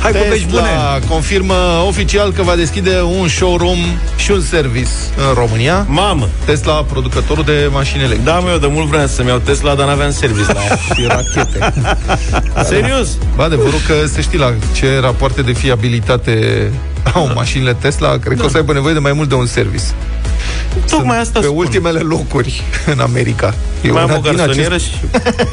[0.02, 0.70] Hai Tesla povești bune!
[1.10, 3.78] confirmă oficial că va deschide un showroom
[4.18, 4.90] și un service
[5.28, 5.86] în România.
[5.88, 6.30] Mamă!
[6.46, 8.32] Tesla, producătorul de mașini electrice.
[8.32, 10.62] Da, mă, eu de mult vreau să-mi iau Tesla, dar n-aveam service la
[10.94, 11.74] și rachete.
[12.74, 13.08] Serios?
[13.36, 16.68] Ba, adevărul că se știi la ce rapoarte de fiabilitate
[17.14, 18.40] au mașinile Tesla, cred da.
[18.40, 19.86] că o să aibă nevoie de mai mult de un service.
[20.90, 21.58] Tocmai asta pe spun.
[21.58, 23.54] ultimele locuri în America.
[23.82, 24.90] E mai am o garsonieră acest...
[24.90, 25.00] și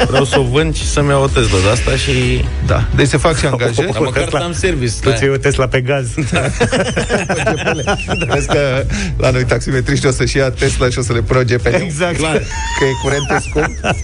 [0.09, 2.45] vreau să o vând și să-mi iau o Tesla de asta și...
[2.67, 3.93] Da, deci se fac și angajări.
[3.93, 4.93] Dar măcar am service.
[5.01, 6.09] Tu ți o Tesla pe gaz.
[6.31, 6.41] Da.
[8.35, 8.85] Vezi că
[9.17, 12.17] la noi taximetriști o să-și ia Tesla și o să le proge pe Exact.
[12.17, 12.37] Clar.
[12.79, 13.97] Că e curent scump.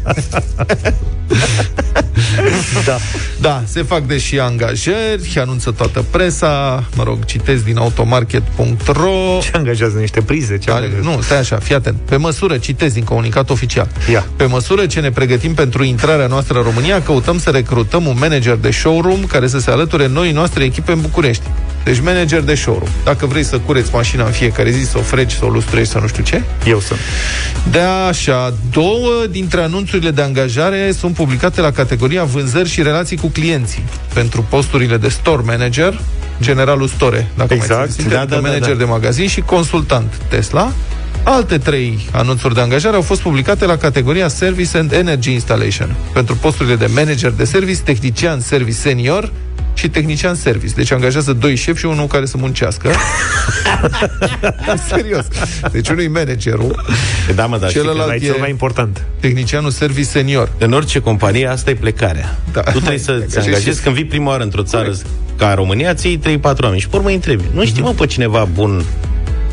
[2.85, 2.97] da.
[3.41, 9.39] Da, se fac deși angajări, anunță toată presa, mă rog, citesc din automarket.ro.
[9.43, 10.59] Ce angajează niște prize?
[10.59, 11.97] Ce Are, nu, stai așa, fii atent.
[12.05, 13.89] Pe măsură, citesc din comunicat oficial.
[14.11, 14.27] Ia.
[14.37, 18.55] Pe măsură ce ne pregătim pentru intrarea noastră în România, căutăm să recrutăm un manager
[18.55, 21.43] de showroom care să se alăture noi noastre echipe în București.
[21.85, 22.89] Deci manager de showroom.
[23.05, 25.99] Dacă vrei să cureți mașina în fiecare zi, să o freci, să o lustrezi, să
[25.99, 26.43] nu știu ce.
[26.67, 26.99] Eu sunt.
[27.71, 33.27] De așa, două dintre anunțurile de angajare sunt publicate la categoria vânzări și relații cu
[33.27, 33.83] clienții.
[34.15, 36.01] Pentru posturile de store manager,
[36.43, 37.79] generalul store, dacă exact.
[37.79, 38.79] mai țin, da, da, da, manager da.
[38.79, 40.73] de magazin și consultant Tesla.
[41.25, 46.37] Alte trei anunțuri de angajare au fost publicate la categoria Service and Energy Installation pentru
[46.37, 49.31] posturile de manager de service, tehnician service senior
[49.75, 50.73] și tehnician service.
[50.77, 52.91] Deci angajează doi șefi și unul care să muncească.
[54.89, 55.25] Serios.
[55.73, 56.85] Deci unul e managerul,
[57.35, 59.05] Da, mă, dar știi că celălalt Ăla e e cel mai important.
[59.21, 60.51] tehnicianul service senior.
[60.59, 62.39] în orice companie asta e plecarea.
[62.53, 62.61] Da.
[62.61, 64.93] Tu trebuie să Așa te și- angajezi când vii prima oară într-o țară
[65.37, 67.45] ca România, ții 3-4 oameni și pe urmă îi întrebi.
[67.53, 68.85] Nu știi, mă, pe cineva bun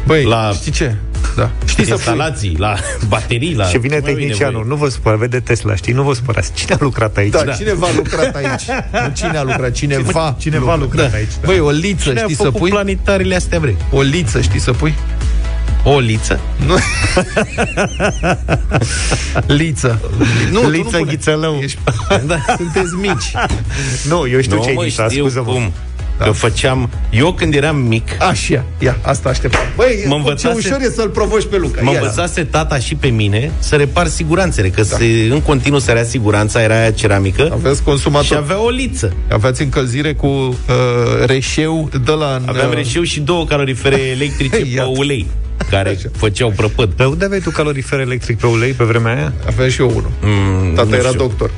[0.06, 0.96] Băi, La- știi ce?
[1.36, 1.52] Da.
[1.66, 2.76] Știi să pui, instalații, la
[3.08, 3.66] baterii, la...
[3.66, 4.70] Și vine Mai bine tehnicianul, voi.
[4.70, 5.94] nu vă supăra, vede Tesla, știi?
[5.94, 6.54] Nu vă supărați.
[6.54, 7.32] Cine a lucrat aici?
[7.32, 8.64] da, cineva a lucrat aici.
[9.06, 10.36] Nu cine a lucrat, cineva.
[10.40, 11.18] Cineva a lucrat da.
[11.18, 11.46] aici, da.
[11.48, 12.70] Băi, o liță, Cine a știi să făcut pui?
[12.70, 13.76] planetarele astea, bre?
[13.92, 14.94] O liță, știi să pui?
[15.84, 16.40] O liță?
[16.66, 16.76] Nu.
[19.56, 20.00] liță.
[20.52, 21.04] Nu, tu nu Liță pune.
[21.12, 21.60] ghițălău.
[21.62, 21.78] Ești...
[22.26, 22.38] Da.
[22.58, 23.32] Sunteți mici.
[24.08, 25.30] Nu, eu știu Nu, ce-i mă, lița, știu
[26.20, 26.32] scuză-mă.
[26.32, 26.32] cum.
[26.32, 26.90] Că făceam...
[27.12, 29.62] Eu când eram mic, Așa, ia, asta așteptam.
[29.76, 31.82] Băi, Mă ce învățase- ușor e să-l provoci pe Luca.
[31.84, 32.00] mă Ia.
[32.00, 36.80] învățase tata și pe mine să repar siguranțele, că se, în continuu sărea siguranța, era
[36.80, 38.26] aia ceramică Aveți consumator.
[38.26, 39.14] și avea o liță.
[39.32, 40.56] Aveați încălzire cu uh,
[41.26, 42.36] reșeu de la...
[42.42, 44.90] în, Aveam uh, reșeu și două calorifere electrice pe Iată.
[44.98, 45.28] ulei,
[45.70, 46.10] care Așa.
[46.18, 46.90] făceau prăpăd.
[46.96, 49.34] Dar unde aveai tu calorifer electric pe ulei pe vremea aia?
[49.48, 50.12] Aveam și eu unul.
[50.22, 51.20] Mm, Tata nu era știu.
[51.20, 51.52] doctor.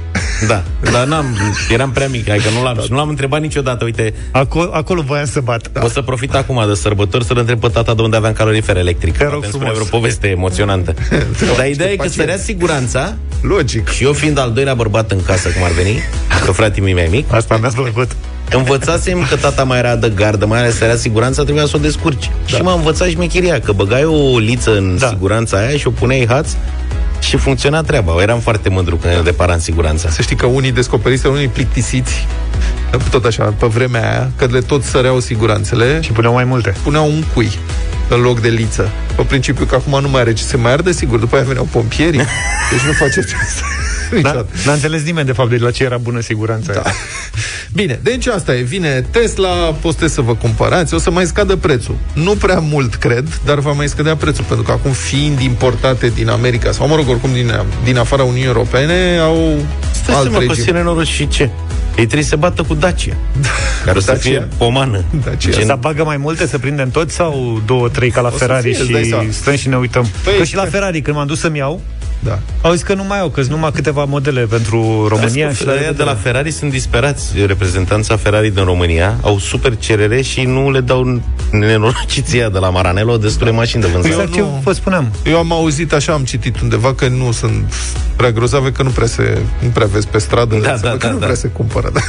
[0.48, 1.26] Da, dar n-am,
[1.70, 3.84] eram prea mic, adică nu l-am, și nu l-am întrebat niciodată.
[3.84, 5.70] Uite, Acolo, acolo voiam să bat.
[5.72, 5.82] da.
[5.84, 9.18] o să profit acum de sărbători să-l întreb pe tata de unde aveam calorifer electric.
[9.18, 9.88] Te rog Poate îmi spune frumos.
[9.88, 10.94] vreo poveste emoționantă.
[11.58, 12.12] dar ideea e că pacient.
[12.14, 13.90] sărea siguranța Logic.
[13.90, 16.00] și eu fiind al doilea bărbat în casă, cum ar veni,
[16.46, 18.12] că fratele meu e mai mic, Asta mi-a plăcut.
[18.56, 22.30] Învățasem că tata mai era de gardă, mai ales era siguranța, trebuia să o descurci.
[22.50, 22.58] Da.
[22.58, 25.06] Și m-a învățat șmecheria, că băgai o liță în Da.
[25.06, 25.12] da.
[25.12, 26.50] siguranța aia și o puneai haț
[27.22, 28.12] și funcționa treaba.
[28.12, 30.10] Eu eram foarte mândru când ne reparam siguranța.
[30.10, 32.28] Să știi că unii descoperiți, unii plictisiți,
[33.10, 36.76] tot așa, pe vremea aia, că le tot săreau siguranțele Și puneau mai multe.
[36.84, 37.52] puneau un cui
[38.08, 38.90] în loc de liță.
[39.16, 41.68] Pe principiu că acum nu mai are ce se mai arde, sigur, după aia veneau
[41.72, 42.20] pompierii,
[42.72, 43.64] deci nu faceți asta.
[44.12, 44.48] Da, Niciodată.
[44.66, 46.74] n-a înțeles nimeni, de fapt, de la ce era bună siguranța.
[46.74, 46.82] Da.
[47.74, 48.62] Bine, deci asta e.
[48.62, 49.50] Vine Tesla,
[49.82, 51.96] puteți să vă cumpărați, o să mai scadă prețul.
[52.14, 56.30] Nu prea mult, cred, dar va mai scădea prețul, pentru că acum fiind importate din
[56.30, 57.52] America, sau mă rog, oricum din,
[57.84, 60.64] din afara Uniunii Europene, au Stai alt seama că regim.
[60.64, 61.44] se noroc și ce?
[61.98, 63.14] Ei trebuie să bată cu Dacia,
[63.86, 64.22] care o să Dacia.
[64.30, 65.04] fie pomană.
[65.24, 65.50] Dacia.
[65.52, 68.62] Gen- Să bagă mai multe, să prindem toți sau două, trei ca la să Ferrari
[68.74, 69.24] fie, îți dai și seama.
[69.30, 70.08] stăm și ne uităm?
[70.24, 71.82] Păi, că și la Ferrari, când m-am dus să-mi iau,
[72.24, 72.40] Da.
[72.62, 75.72] au zis că nu mai au, că numai câteva modele pentru România Vezi și că
[75.72, 77.32] la ăia de la Ferrari sunt disperați.
[77.46, 83.18] Reprezentanța Ferrari din România au super cerere și nu le dau nenorociția de la Maranello
[83.18, 84.14] destule mașini de vânzare.
[84.14, 85.12] Exact ce nu- vă spuneam.
[85.26, 87.74] Eu am auzit așa, am citit undeva că nu sunt
[88.16, 91.06] prea grozave, că nu prea se nu prea vezi pe stradă, Da, înseamnă da, că
[91.08, 91.26] da, nu da.
[91.26, 91.90] prea se cumpără.
[91.94, 92.00] Da.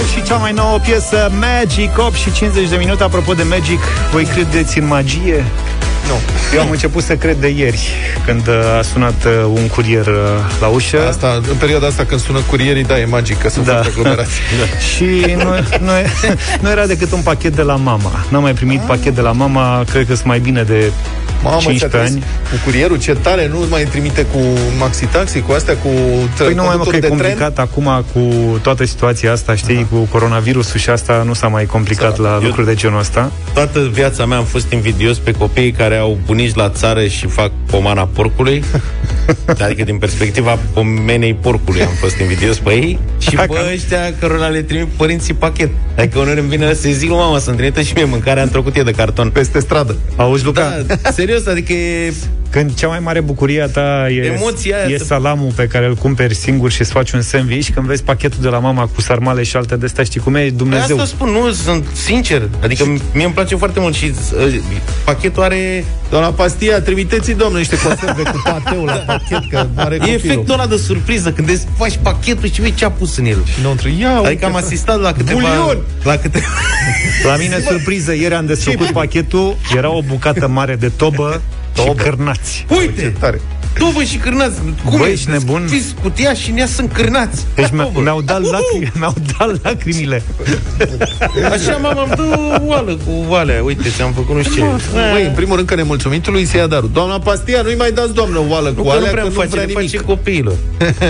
[0.00, 3.42] Kylie Minogue și cea mai nouă piesă Magic 8 și 50 de minute Apropo de
[3.42, 3.80] Magic,
[4.12, 5.44] voi credeți în magie?
[6.10, 6.18] Nu.
[6.54, 7.88] Eu am început să cred de ieri
[8.26, 10.14] Când uh, a sunat uh, un curier uh,
[10.60, 13.72] la ușă Asta, în perioada asta când sună curierii, da, e magic, că sunt Da.
[13.72, 14.30] foarte aglomerați.
[14.94, 15.04] Și
[15.36, 15.92] nu, nu,
[16.60, 19.84] nu era decât un pachet de la mama N-am mai primit pachet de la mama
[19.90, 20.92] Cred că sunt mai bine de
[21.42, 24.38] Mamă, 15 ți-a trimis ani Cu curierul, ce tare, nu mai trimite cu
[24.78, 25.88] maxi taxi, cu astea, cu
[26.38, 28.20] Păi nu mai mă că e de complicat acum cu
[28.62, 32.66] toată situația asta, știi, cu coronavirusul și asta nu s-a mai complicat la Eu- lucruri
[32.66, 33.30] de genul ăsta.
[33.54, 37.50] Toată viața mea am fost invidios pe copiii care au bunici la țară și fac
[37.66, 38.64] pomana porcului.
[39.64, 42.98] adică din perspectiva pomenei porcului am fost invidios pe ei.
[43.18, 44.86] Și Hai pe că- ăștia cărora le trimit
[45.22, 45.70] să pachet.
[45.96, 48.82] Adică uneori îmi vine să zic lui mama să-mi trimită și mie mâncare, am trecut
[48.82, 49.30] de carton.
[49.30, 49.96] Peste stradă.
[50.16, 52.12] Auzi, Luca, Da, serios, adică e...
[52.50, 55.86] când cea mai mare bucurie a ta e, Emoția aia e să- salamul pe care
[55.86, 59.00] îl cumperi singur și îți faci un sandwich, când vezi pachetul de la mama cu
[59.00, 60.38] sarmale și alte de astea, știi cum e?
[60.40, 60.96] Păi Dumnezeu.
[60.98, 62.48] asta spun, nu, sunt sincer.
[62.62, 64.04] Adică mie îmi place foarte mult și
[64.36, 64.54] uh,
[65.04, 65.84] pachetul are...
[66.10, 70.20] Doamna Pastia, trimiteți-i, domnule, niște conserve cu pateu la pachet, că are E copilul.
[70.24, 73.44] efectul ăla de surpriză când desfaci pachetul și vezi ce a pus în el.
[73.44, 75.32] Și înăuntru, ia, Adică uite, am asistat la câteva...
[75.40, 75.78] Bulion!
[76.02, 76.46] La câteva...
[77.26, 81.40] La mine, surpriză, ieri am desfăcut pachetul, era o bucată mare de tobă
[81.80, 82.02] și Tobă.
[82.02, 82.66] cârnați.
[82.78, 83.14] Uite!
[83.18, 83.40] tare.
[83.78, 84.58] Tobă și cârnați.
[84.84, 85.12] Cum Băi, e?
[85.12, 85.60] ești nebun?
[85.62, 87.44] Deschizi cutia și în ea sunt cârnați.
[87.54, 88.00] Deci mi- Tobă.
[88.00, 90.22] mi-au dat, lacri- mi-au dat lacrimile.
[91.52, 93.62] Așa mama îmi dă oală cu oalea.
[93.62, 95.10] Uite, ți-am făcut nu știu ce.
[95.12, 96.90] Băi, în primul rând că nemulțumitului se ia darul.
[96.92, 99.34] Doamna Pastia, nu-i mai dați, doamnă, oală Nu, cu că nu alea, prea că îmi
[99.34, 99.90] nu face, vrea le nimic.
[99.90, 100.54] face copiilor.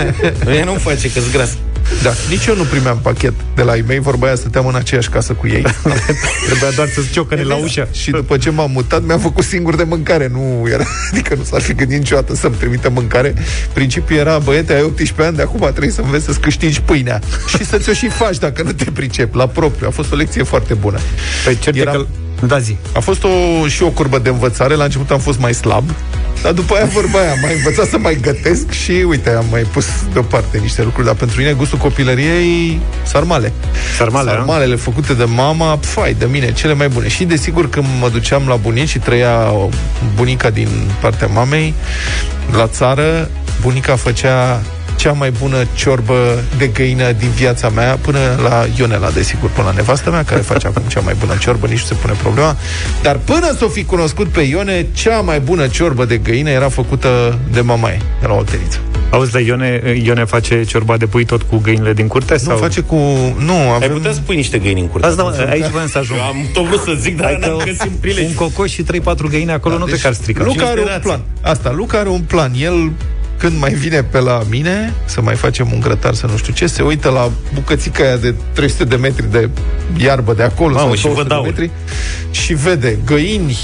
[0.57, 1.57] Ea nu-mi face, că-s gras.
[2.03, 5.09] Da, nici eu nu primeam pachet de la ei mei, vorba aia, stăteam în aceeași
[5.09, 5.61] casă cu ei.
[6.47, 7.87] Trebuia doar să-ți ciocăne la ușă.
[7.91, 10.29] și după ce m-am mutat, mi-am făcut singur de mâncare.
[10.31, 13.33] Nu era, adică nu s-ar fi gândit niciodată să-mi trimită mâncare.
[13.73, 17.19] Principiul era, băiete, ai 18 ani, de acum trebuie să înveți să-ți câștigi pâinea.
[17.57, 19.87] și să ți-o și faci dacă nu te pricepi, la propriu.
[19.87, 20.99] A fost o lecție foarte bună.
[21.45, 22.05] Pe cert Era- că...
[22.47, 22.75] Da, zi.
[22.93, 24.75] A fost o, și o curbă de învățare.
[24.75, 25.89] La început am fost mai slab.
[26.41, 29.61] Dar după aia vorba aia, am mai învățat să mai gătesc și uite, am mai
[29.61, 33.53] pus deoparte niște lucruri, dar pentru mine gustul copilăriei sarmale.
[33.97, 34.33] Sarmale, a?
[34.33, 37.07] Sarmalele făcute de mama, fai, de mine, cele mai bune.
[37.07, 39.69] Și desigur când mă duceam la bunici și trăia o
[40.15, 40.67] bunica din
[41.01, 41.73] partea mamei
[42.51, 43.29] la țară,
[43.61, 44.61] bunica făcea
[45.01, 49.73] cea mai bună ciorbă de găină din viața mea, până la Ionela, desigur, până la
[49.73, 52.55] nevastă mea, care face acum cea mai bună ciorbă, nici nu se pune problema.
[53.01, 56.69] Dar până să o fi cunoscut pe Ione, cea mai bună ciorbă de găină era
[56.69, 58.77] făcută de mamaie, de la Olteriță.
[59.09, 62.33] Auzi, dar Ione, Ione face ciorba de pui tot cu găinile din curte?
[62.33, 62.57] Nu, sau?
[62.57, 62.95] face cu...
[63.37, 63.91] Nu, Ai avem...
[63.91, 65.07] putea să pui niște găini în curte.
[65.07, 66.19] Asta, aici vreau să ajung.
[66.19, 68.25] Eu am tot vrut să zic, dar Hai că n-am găsit prilej.
[68.27, 68.85] un cocoș și 3-4
[69.29, 70.43] găini acolo nu deci, cred că ar strica.
[70.43, 71.01] Luca are un Inspirație.
[71.01, 71.21] plan.
[71.41, 72.51] Asta, Luca are un plan.
[72.57, 72.91] El
[73.41, 76.67] când mai vine pe la mine să mai facem un grătar să nu știu ce,
[76.67, 79.49] se uită la bucățica aia de 300 de metri de
[79.97, 81.43] iarbă de acolo Mamă, sau și 200 vă de dau.
[81.43, 81.69] metri
[82.31, 83.57] și vede găini,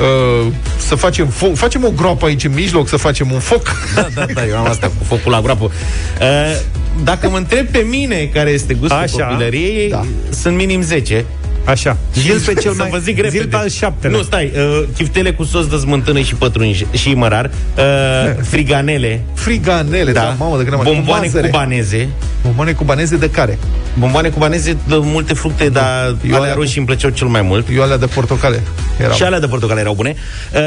[0.00, 0.46] uh,
[0.78, 3.72] să facem foc, facem o groapă aici în mijloc, să facem un foc.
[3.94, 5.64] Da, da, da, eu am asta cu focul la groapă.
[5.64, 6.60] Uh,
[7.04, 9.24] dacă mă întreb pe mine care este gustul Așa.
[9.26, 10.04] copilăriei, Da.
[10.42, 11.24] sunt minim 10.
[11.64, 11.96] Așa.
[12.14, 12.90] Zil pe cel să mai...
[12.90, 13.44] vă zic zil repede.
[13.44, 14.16] pe al șaptelea.
[14.16, 17.82] Nu, stai, uh, chiftele cu sos de smântână și pătrunji și mărar, uh,
[18.50, 20.90] friganele, Friganele, da, da, mamă de grămadă.
[20.90, 21.46] bomboane mazăre.
[21.48, 22.08] cubaneze,
[22.42, 23.58] Bomboane cubaneze de care?
[23.98, 27.42] bomboane cubaneze de multe fructe, dar Eu alea alea cu- roșii îmi plăceau cel mai
[27.42, 27.66] mult.
[27.74, 28.60] Eu alea de portocale.
[29.00, 29.14] Erau.
[29.14, 30.14] Și alea de portocale erau bune.
[30.54, 30.60] Uh,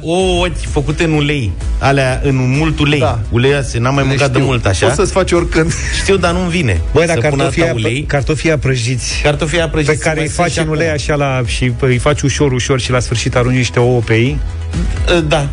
[0.00, 3.18] ouăți făcute în ulei, alea în mult ulei, Da.
[3.30, 4.46] uleioase, n-am mai Le mâncat de știu.
[4.46, 4.84] mult așa.
[4.86, 5.72] Poți să-ți faci oricând.
[6.02, 6.80] Știu, dar nu-mi vine.
[6.92, 8.02] Băi, dar să pun cartofii, asta aia, ulei.
[8.02, 10.86] cartofii aia prăjiți Cartofii aia prăjiți pe care mai îi sunt faci și în ulei
[10.86, 10.98] acum.
[11.00, 14.38] așa la, și îi faci ușor, ușor și la sfârșit arunci niște ouă pe ei.
[15.16, 15.46] Uh, Da.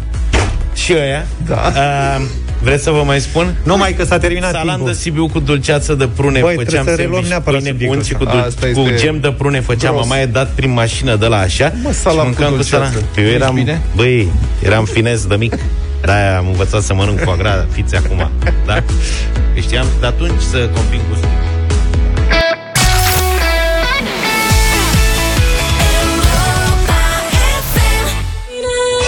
[0.76, 1.26] Și ăia.
[1.48, 1.72] Da.
[1.76, 2.26] Uh,
[2.64, 3.56] vreți să vă mai spun?
[3.64, 4.92] Numai că s-a terminat Salam timpul.
[4.92, 7.94] de Sibiu cu dulceață de prune Băi, făceam trebuie să reluăm sandwich, neapărat pâine cu
[7.94, 8.36] subiectul unți cu, ăsta.
[8.36, 10.08] dul- Asta cu este gem de prune făceam, gros.
[10.08, 12.86] mama e dat prin mașină de la așa Mă, și salam cu mâncam cu dulceață.
[12.92, 13.04] salam.
[13.18, 13.82] Eu Ești eram, bine?
[13.96, 14.28] băi,
[14.64, 15.56] eram finez de mic.
[16.06, 18.30] De-aia am învățat să mănânc foie gras, fiți acum.
[18.66, 18.84] Da?
[19.54, 21.30] Deci Știam de atunci să combin gustul.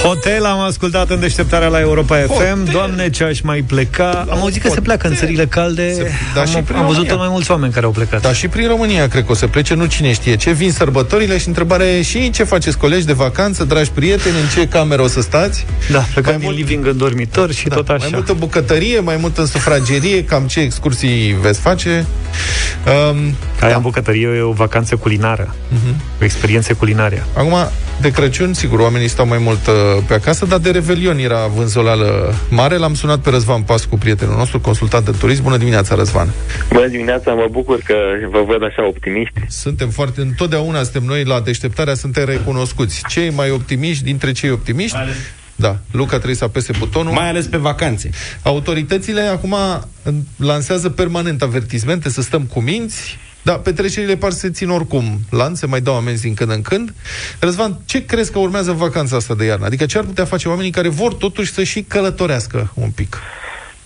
[0.04, 2.72] Hotel am ascultat în deșteptarea la Europa FM.
[2.72, 4.26] Doamne, ce aș mai pleca.
[4.30, 5.94] Am auzit că se pleacă în țările calde.
[5.94, 7.10] Se- da, am, și prin am văzut România.
[7.12, 8.22] tot mai mulți oameni care au plecat.
[8.22, 10.52] Dar și prin România cred că o să plece, nu cine știe ce.
[10.52, 14.68] Vin sărbătorile și întrebare e și ce faceți colegi de vacanță, dragi prieteni, în ce
[14.68, 15.66] cameră o să stați?
[15.92, 17.98] Da, plecăm Mai din mult- living în dormitor și Da, tot așa.
[18.00, 22.06] Mai multă bucătărie, mai multă în sufragerie, cam ce excursii veți face.
[23.12, 25.56] Um, Aia în bucătărie e o vacanță culinară.
[25.70, 26.02] Mhm.
[26.22, 27.26] O experiență culinară.
[27.38, 27.56] acum,
[28.04, 29.74] de Crăciun, sigur, oamenii stau mai mult uh,
[30.08, 32.78] pe acasă, dar de Revelion era vânzoleală mare.
[32.78, 35.44] L-am sunat pe Răzvan Pascu, prietenul nostru, consultant de turism.
[35.44, 36.30] Bună dimineața, Răzvan!
[36.74, 37.96] Bună dimineața, mă bucur că
[38.32, 39.40] vă văd așa optimiști.
[39.48, 43.04] Suntem foarte, întotdeauna suntem noi la deșteptarea, suntem recunoscuți.
[43.08, 44.98] Cei mai optimiști dintre cei optimiști,
[45.56, 47.14] da, Luca trebuie să apese butonul.
[47.14, 48.10] Mai ales pe vacanțe.
[48.42, 49.56] Autoritățile acum
[50.04, 55.04] în- lansează permanent avertismente să stăm cu minți, dar petrecerile par să se țin oricum
[55.30, 56.94] lanț, se mai dau amenzi din când în când.
[57.40, 59.66] Răzvan, ce crezi că urmează în vacanța asta de iarnă?
[59.66, 63.18] Adică ce ar putea face oamenii care vor totuși să și călătorească un pic?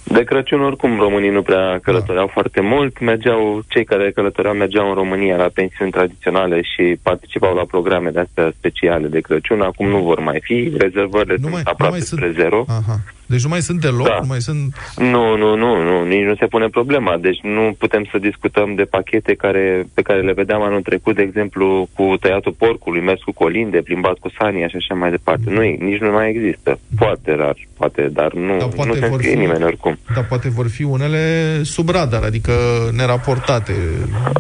[0.04, 3.00] De Crăciun, oricum, românii nu prea călătoreau foarte mult.
[3.00, 8.20] Mergeau, cei care călătoreau mergeau în România la pensiuni tradiționale și participau la programe de
[8.20, 9.62] astea speciale de Crăciun.
[9.62, 10.74] Acum nu vor mai fi.
[10.78, 12.38] Rezervările Nu sunt mai, nu aproape mai spre sunt...
[12.38, 12.66] zero.
[12.68, 13.00] Aha.
[13.28, 14.18] Deci nu mai sunt deloc, Da.
[14.22, 14.76] nu mai sunt...
[14.98, 17.18] Nu, nu, nu, nu, nici nu se pune problema.
[17.18, 21.22] Deci nu putem să discutăm de pachete care, pe care le vedeam anul trecut, de
[21.22, 25.44] exemplu, cu tăiatul porcului, mers cu colinde, plimbat cu sania și așa mai departe.
[25.50, 26.80] Nu, e- nici nu mai există.
[26.98, 29.98] Poate rar, poate, dar nu, Dar poate nu se vor înscrie fi- nimeni oricum.
[30.16, 31.22] Dar poate vor fi unele
[31.64, 32.52] sub radar, adică
[32.98, 33.74] neraportate.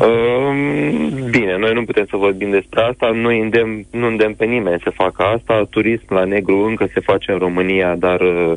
[0.02, 4.82] Um, Bine, noi nu putem să vorbim despre asta, noi îndemn, nu îndemn pe nimeni
[4.84, 8.54] să facă asta, turism la negru încă se face în România, dar uh,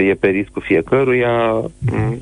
[0.00, 1.50] e pe riscul fiecăruia.
[1.78, 2.18] Mm,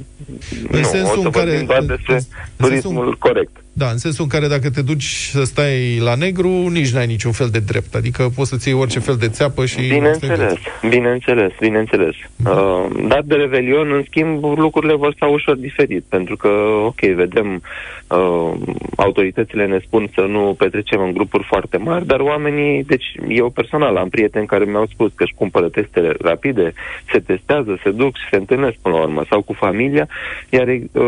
[0.71, 2.21] În nu, sensul o să în care- vorbim doar în- despre în
[2.57, 3.57] turismul sensul- corect.
[3.73, 7.33] Da, în sensul în care dacă te duci să stai la negru, nici n-ai niciun
[7.33, 7.95] fel de drept.
[7.95, 9.89] Adică poți să-ți iei orice fel de țeapă și...
[9.89, 10.55] Bineînțeles,
[10.89, 12.15] bineînțeles, bineînțeles.
[12.47, 16.49] Uh, dar de Revelion, în schimb, lucrurile vor sta ușor diferit, pentru că,
[16.85, 17.63] ok, vedem,
[18.07, 18.53] uh,
[18.97, 23.97] autoritățile ne spun să nu petrecem în grupuri foarte mari, dar oamenii, deci eu personal
[23.97, 26.73] am prieteni care mi-au spus că își cumpără testele rapide,
[27.13, 30.09] se testează, se duc și se întâlnesc până la urmă, sau cu familia,
[30.49, 31.03] iar uh,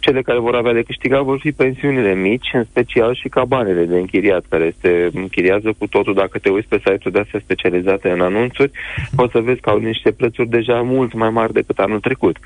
[0.00, 3.84] cele care vor avea de câștigat vor fi pensiuni pensiunile mici, în special și cabanele
[3.84, 6.14] de închiriat, care se închiriază cu totul.
[6.14, 8.70] Dacă te uiți pe site-uri de astea specializate în anunțuri,
[9.16, 12.36] o să vezi că au niște prețuri deja mult mai mari decât anul trecut.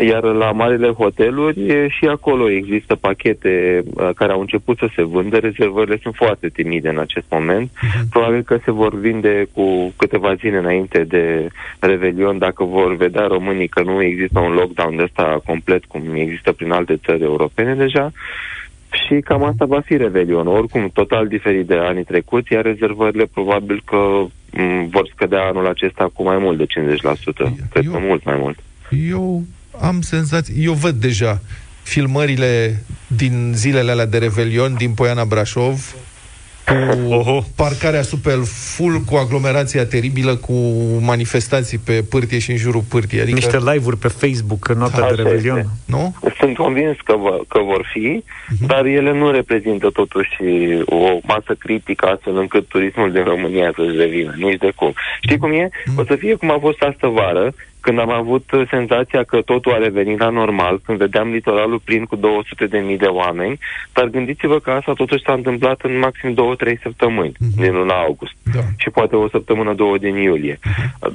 [0.00, 5.02] Iar la marile hoteluri, e, și acolo există pachete uh, care au început să se
[5.02, 5.38] vândă.
[5.38, 7.70] Rezervările sunt foarte timide în acest moment.
[8.10, 11.48] Probabil că se vor vinde cu câteva zile înainte de
[11.80, 16.52] Revelion, dacă vor vedea românii că nu există un lockdown de ăsta complet, cum există
[16.52, 18.12] prin alte țări europene deja,
[18.92, 20.46] și cam asta va fi Revelion.
[20.46, 26.10] Oricum, total diferit de anii trecuți, iar rezervările probabil că m, vor scădea anul acesta
[26.14, 26.66] cu mai mult de 50%.
[27.70, 28.58] Cred că mult mai mult.
[29.08, 29.42] Eu
[29.80, 31.40] am senzații, eu văd deja
[31.82, 35.94] filmările din zilele alea de Revelion din Poiana Brașov,
[36.74, 37.42] cu Oho.
[37.56, 40.52] parcarea super full, cu aglomerația teribilă, cu
[41.00, 43.20] manifestații pe pârtie și în jurul pârtii.
[43.20, 45.56] Adică, Niște live-uri pe Facebook în noaptea de Așa Revelion.
[45.58, 45.70] este.
[45.86, 46.14] nu?
[46.38, 48.24] Sunt convins că, vă, că vor fi,
[48.66, 50.30] dar ele nu reprezintă totuși
[50.84, 54.92] o masă critică astfel încât turismul din România să-și revină, nici de cum.
[55.22, 55.68] Știi cum e?
[55.96, 59.72] O să fie cum a fost astă vară, când am avut uh, senzația că totul
[59.72, 63.58] a revenit la normal, când vedeam litoralul plin cu 200 de mii de oameni,
[63.92, 68.60] dar gândiți-vă că asta totuși s-a întâmplat în maxim 2-3 săptămâni din luna august Da.
[68.76, 70.58] și poate o săptămână, două din iulie.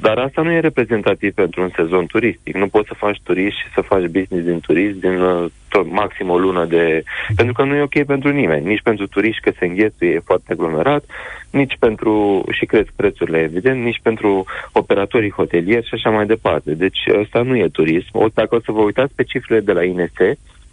[0.00, 2.54] Dar asta nu e reprezentativ pentru un sezon turistic.
[2.56, 6.30] Nu poți să faci turism și să faci business din turism din uh, tot, maxim
[6.30, 7.02] o lună de...
[7.36, 8.66] Pentru că nu e ok pentru nimeni.
[8.66, 11.04] Nici pentru turiști că se înghețuie e foarte aglomerat,
[11.50, 12.44] nici pentru...
[12.50, 16.74] și cresc prețurile, evident, nici pentru operatorii hotelieri și așa mai departe.
[16.74, 18.08] Deci ăsta nu e turism.
[18.12, 20.12] O, dacă o să vă uitați pe cifrele de la INS,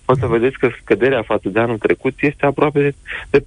[0.05, 2.95] o să vedeți că scăderea față de anul trecut este aproape de,
[3.30, 3.43] de 40%.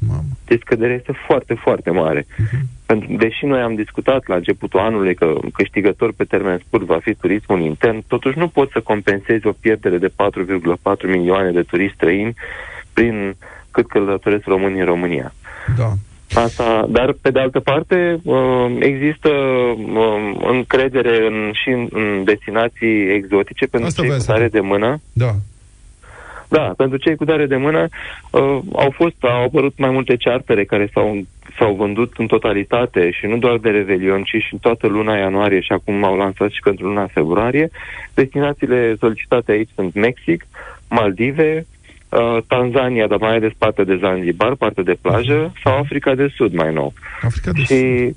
[0.00, 0.22] Mamă.
[0.44, 2.26] Deci scăderea este foarte, foarte mare.
[2.86, 7.14] Pentru, deși noi am discutat la începutul anului că câștigător pe termen scurt va fi
[7.14, 10.12] turismul intern, totuși nu poți să compensezi o pierdere de 4,4
[11.06, 12.34] milioane de turiști străini
[12.92, 13.36] prin
[13.70, 15.34] cât călătoresc românii în România.
[15.76, 15.92] Da.
[16.34, 23.14] Asta, dar pe de altă parte uh, există uh, încredere în, și în, în destinații
[23.14, 24.62] exotice pentru Asta cei voiam cu să tare întreb.
[24.62, 25.00] de mână.
[25.12, 25.30] Da.
[26.48, 27.88] Da, pentru cei cu dare de mână
[28.30, 31.18] uh, au fost, au apărut mai multe chartere care s-au,
[31.58, 35.60] s-au vândut în totalitate și nu doar de Revelion, ci și în toată luna ianuarie
[35.60, 37.70] și acum au lansat și pentru luna februarie.
[38.14, 40.46] Destinațiile solicitate aici sunt Mexic,
[40.88, 41.66] Maldive,
[42.12, 46.54] uh, Tanzania, dar mai ales partea de Zanzibar, partea de plajă, sau Africa de Sud
[46.54, 46.92] mai nou.
[47.22, 47.76] Africa de Sud.
[47.76, 48.14] Și,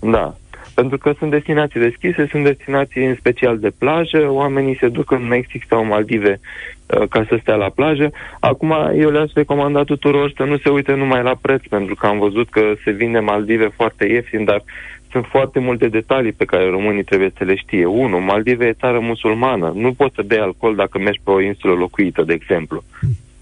[0.00, 0.34] da,
[0.74, 5.26] pentru că sunt destinații deschise, sunt destinații în special de plajă, oamenii se duc în
[5.26, 6.40] Mexic sau Maldive
[6.86, 8.10] uh, ca să stea la plajă.
[8.40, 12.18] Acum, eu le-aș recomanda tuturor să nu se uite numai la preț, pentru că am
[12.18, 14.62] văzut că se vinde Maldive foarte ieftin, dar
[15.10, 17.86] sunt foarte multe detalii pe care românii trebuie să le știe.
[17.86, 19.72] Unu, Maldive e țară musulmană.
[19.74, 22.84] Nu poți să bei alcool dacă mergi pe o insulă locuită, de exemplu.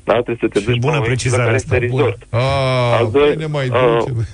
[0.05, 2.03] Da, trebuie să te Și duci bună pe o insulă precizare care asta, este Bună.
[2.03, 2.23] resort.
[2.31, 4.27] Ah, Al băi, doi- ne mai uh, duce.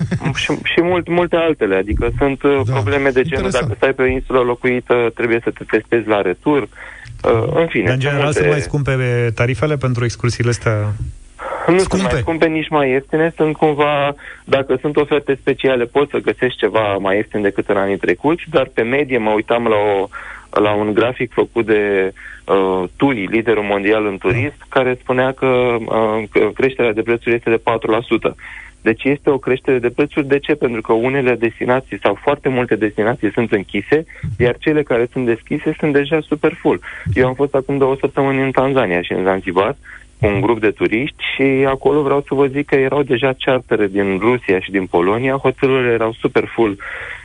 [0.43, 3.63] și, și mult, multe altele, adică sunt uh, Da, probleme de genul, interesant.
[3.67, 7.85] dacă stai pe o insulă locuită, trebuie să te testezi la retur, uh, în fine.
[7.85, 8.93] Dar în general multe- sunt mai scumpe
[9.35, 10.93] tarifele pentru excursiile astea?
[11.67, 11.97] nu scumpe.
[11.97, 14.15] sunt mai scumpe, nici mai ieftine, sunt cumva,
[14.45, 18.71] dacă sunt oferte speciale, poți să găsești ceva mai ieftin decât în anii trecuți, dar
[18.75, 20.09] pe medie mă uitam la, o,
[20.51, 22.13] la un grafic făcut de
[22.45, 27.51] uh, TUI, liderul mondial în turism, care spunea că, uh, că creșterea de prețuri este
[27.51, 27.61] de
[28.31, 28.35] 4%.
[28.81, 30.27] Deci este o creștere de prețuri.
[30.27, 30.55] De ce?
[30.55, 34.05] Pentru că unele destinații sau foarte multe destinații sunt închise,
[34.39, 36.81] iar cele care sunt deschise sunt deja super full.
[37.15, 40.71] Eu am fost acum două săptămâni în Tanzania și în Zanzibar cu un grup de
[40.71, 44.87] turiști și acolo vreau să vă zic că erau deja chartere din Rusia și din
[44.87, 46.77] Polonia, hotelurile erau super full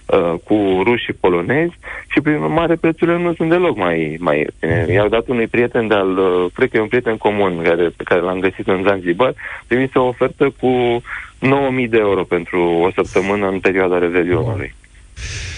[0.05, 1.73] uh, cu ruși și polonezi
[2.07, 4.93] și prin urmare prețurile nu sunt deloc mai, mai ieftine.
[4.93, 8.21] I-au dat unui prieten de-al, uh, cred că e un prieten comun care, pe care
[8.21, 9.33] l-am găsit în Zanzibar,
[9.67, 11.01] trimise o ofertă cu
[11.39, 14.73] 9.000 de euro pentru o săptămână în perioada Revelionului.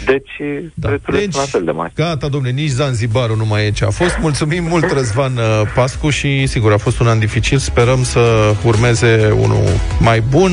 [0.05, 0.31] Deci,
[0.73, 0.87] Da.
[0.87, 1.91] prețurile Deci, sunt la fel de mari.
[1.95, 4.17] Gata, domnule, nici Zanzibarul nu mai e ce a fost.
[4.21, 5.43] Mulțumim mult, Răzvan uh,
[5.75, 7.57] Pascu, și sigur, a fost un an dificil.
[7.57, 9.63] Sperăm să urmeze unul
[9.99, 10.51] mai bun.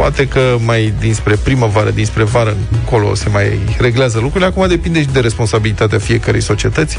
[0.00, 4.50] Poate că mai dinspre primăvară, dinspre vară încolo se mai reglează lucrurile.
[4.50, 6.98] Acum depinde și de responsabilitatea fiecărei societăți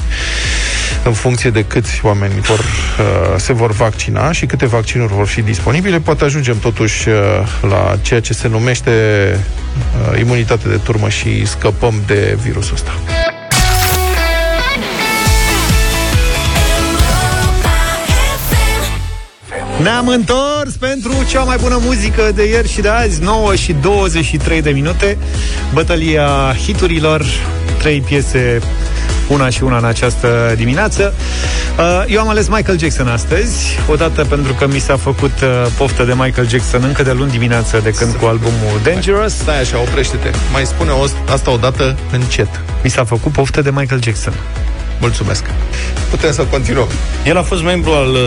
[1.03, 5.41] în funcție de câți oameni vor, uh, se vor vaccina și câte vaccinuri vor fi
[5.41, 5.99] disponibile.
[5.99, 7.15] Poate ajungem totuși uh,
[7.69, 8.91] la ceea ce se numește
[10.11, 12.91] uh, imunitate de turmă și scăpăm de virusul ăsta.
[19.81, 24.61] Ne-am întors pentru cea mai bună muzică de ieri și de azi 9 și 23
[24.61, 25.17] de minute
[25.73, 27.25] Bătălia hiturilor
[27.77, 28.59] Trei piese
[29.27, 31.13] una și una în această dimineață.
[31.77, 36.03] Uh, eu am ales Michael Jackson astăzi, odată pentru că mi s-a făcut uh, poftă
[36.03, 39.33] de Michael Jackson încă de luni dimineață de când cu albumul Dangerous.
[39.33, 40.29] Stai așa, oprește-te.
[40.51, 42.61] Mai spune o, asta odată încet.
[42.83, 44.33] Mi s-a făcut poftă de Michael Jackson.
[45.01, 45.43] Mulțumesc.
[46.09, 46.87] Putem să continuăm.
[47.25, 48.17] El a fost membru al uh,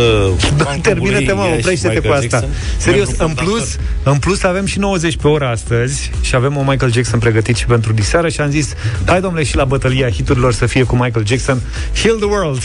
[0.56, 2.36] Da, bancului termină-te, mă, Iași oprește-te Michael cu asta.
[2.38, 2.54] Jackson.
[2.76, 3.52] Serios, Membru în fondator.
[3.58, 7.56] plus, în plus avem și 90 pe oră astăzi și avem un Michael Jackson pregătit
[7.56, 8.72] și pentru diseară și am zis,
[9.06, 11.60] hai domnule și la bătălia hiturilor să fie cu Michael Jackson,
[12.02, 12.62] Heal the World.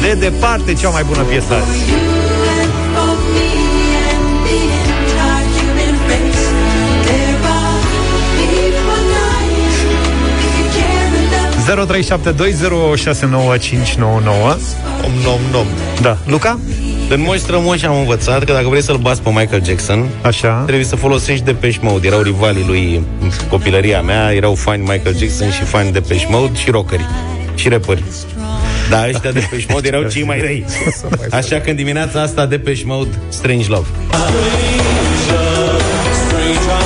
[0.00, 2.03] De departe, cea mai bună piesă azi.
[11.64, 11.70] 0372069599
[15.04, 15.66] Om nom nom.
[16.00, 16.18] Da.
[16.26, 16.58] Luca?
[17.08, 20.62] În Moș Strămoși am învățat că dacă vrei să-l bați pe Michael Jackson, Așa.
[20.66, 22.06] trebuie să folosești Depeche Mode.
[22.06, 26.70] Erau rivalii lui în copilăria mea, erau fani Michael Jackson și fani Depeche Mode și
[26.70, 27.06] rockeri
[27.54, 28.02] și rapperi.
[28.90, 30.64] Da, ăștia Depeche Mode erau cei mai răi.
[31.30, 33.86] Așa că în dimineața asta Depeche Mode, Strange Love.
[36.54, 36.83] Ok,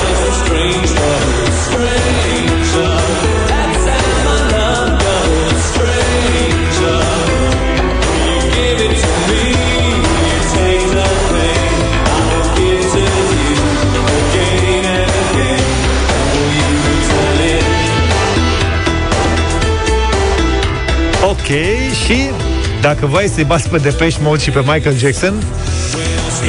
[22.81, 25.43] dacă voi să-i bați pe Depeche Mode și pe Michael Jackson,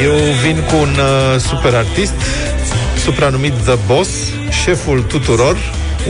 [0.02, 0.12] Eu
[0.42, 2.14] vin cu un uh, super artist,
[3.04, 4.10] supranumit The Boss,
[4.64, 5.56] șeful tuturor,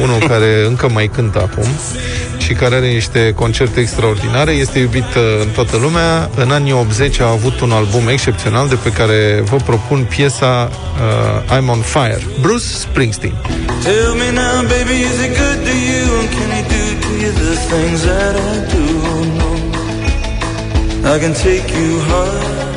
[0.02, 1.68] unul care încă mai cântă acum
[2.50, 6.30] și care are niște concerte extraordinare, este iubit uh, în toată lumea.
[6.36, 11.56] În anii 80 a avut un album excepțional de pe care vă propun piesa uh,
[11.56, 12.22] I'm on Fire.
[12.40, 13.34] Bruce Springsteen.
[13.82, 16.04] Tell me now, baby, is it good to you?
[16.20, 18.79] And can he do to you the things that I do?
[21.02, 21.14] No.
[21.14, 22.68] I can take you high.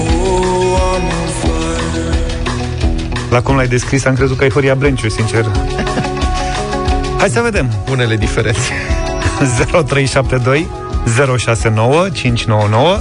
[0.00, 2.16] Oh, I'm on fire.
[3.30, 5.44] la cum l-ai descris, am crezut că ai Horia Brenciu, sincer.
[7.18, 7.70] Hai să vedem.
[7.90, 8.72] Unele diferențe.
[9.86, 10.68] 0372
[11.38, 12.98] 069 599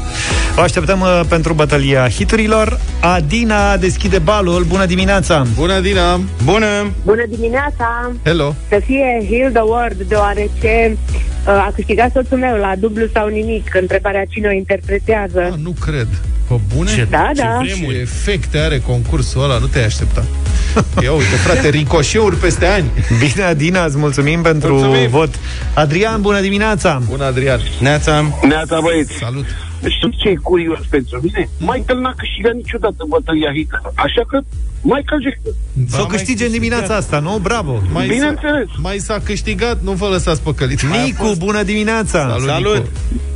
[0.57, 5.45] O așteptăm uh, pentru bătălia hiturilor Adina deschide balul Bună dimineața!
[5.55, 6.19] Bună, Dina!
[6.43, 6.65] Bună!
[7.05, 8.11] Bună dimineața!
[8.23, 8.55] Hello!
[8.69, 11.16] Să fie Heal the World, deoarece uh,
[11.51, 15.41] a câștigat soțul meu la dublu sau nimic, întrebarea cine o interpretează.
[15.51, 16.07] Ah, nu cred.
[16.47, 16.89] Pe bune?
[16.95, 17.59] Ce- Da, ce da.
[17.63, 17.95] vremuri.
[17.95, 20.25] Ce efecte are concursul ăla, nu te-ai aștepta.
[21.03, 22.85] Ia uite, frate, ricoșeuri peste ani.
[23.19, 25.09] Bine, Adina, îți mulțumim pentru Mulțumim.
[25.09, 25.39] vot
[25.73, 27.01] Adrian, bună dimineața!
[27.09, 27.59] Bună, Adrian.
[27.79, 28.39] Neața!
[28.47, 29.45] Neața băieți, Salut.
[29.95, 31.49] Știți ce e curios pentru mine?
[31.57, 34.39] Michael n-a câștigat niciodată bătălia hită, așa că
[34.81, 35.53] Michael Jackson.
[35.87, 37.37] Să o mai câștige în dimineața asta, nu?
[37.41, 37.81] Bravo!
[37.91, 38.67] Mai Bineînțeles.
[38.67, 40.81] S-a, mai s-a câștigat, nu vă lăsați păcălit.
[40.81, 42.19] Nicu, bună dimineața!
[42.19, 42.75] Salut, Salut!
[42.75, 42.87] Nicu.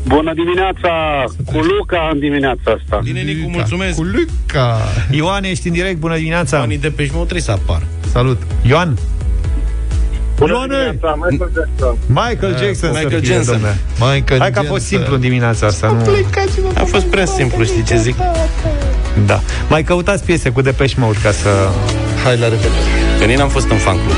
[0.08, 3.00] Bună dimineața, cu Luca în dimineața asta.
[3.04, 3.96] Bine, Nicu, mulțumesc!
[3.96, 4.78] Cu Luca.
[5.12, 6.60] Ioan, ești în direct, bună dimineața!
[6.60, 7.84] Banii Depeche Mode trebuie să apară.
[8.12, 8.42] Salut.
[8.68, 8.98] Ioan,
[10.42, 10.76] Bună Ioane!
[10.76, 11.96] dimineața, Michael Jackson.
[12.08, 13.54] Michael Jackson să Michael fie, Jensen.
[13.54, 13.78] domnule.
[14.14, 14.98] Michael Hai că a fost Jensen.
[14.98, 16.12] simplu în dimineața asta, nu?
[16.74, 18.16] A fost prea simplu, știi ce zic?
[19.26, 19.42] Da.
[19.70, 21.50] Mai căutați piese cu Depeche Mode ca să...
[22.24, 22.74] Hai la revedere.
[23.20, 24.18] Că nici n-am fost în fan club.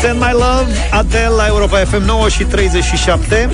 [0.00, 3.50] Send My Love, Adele la Europa FM 9 și 37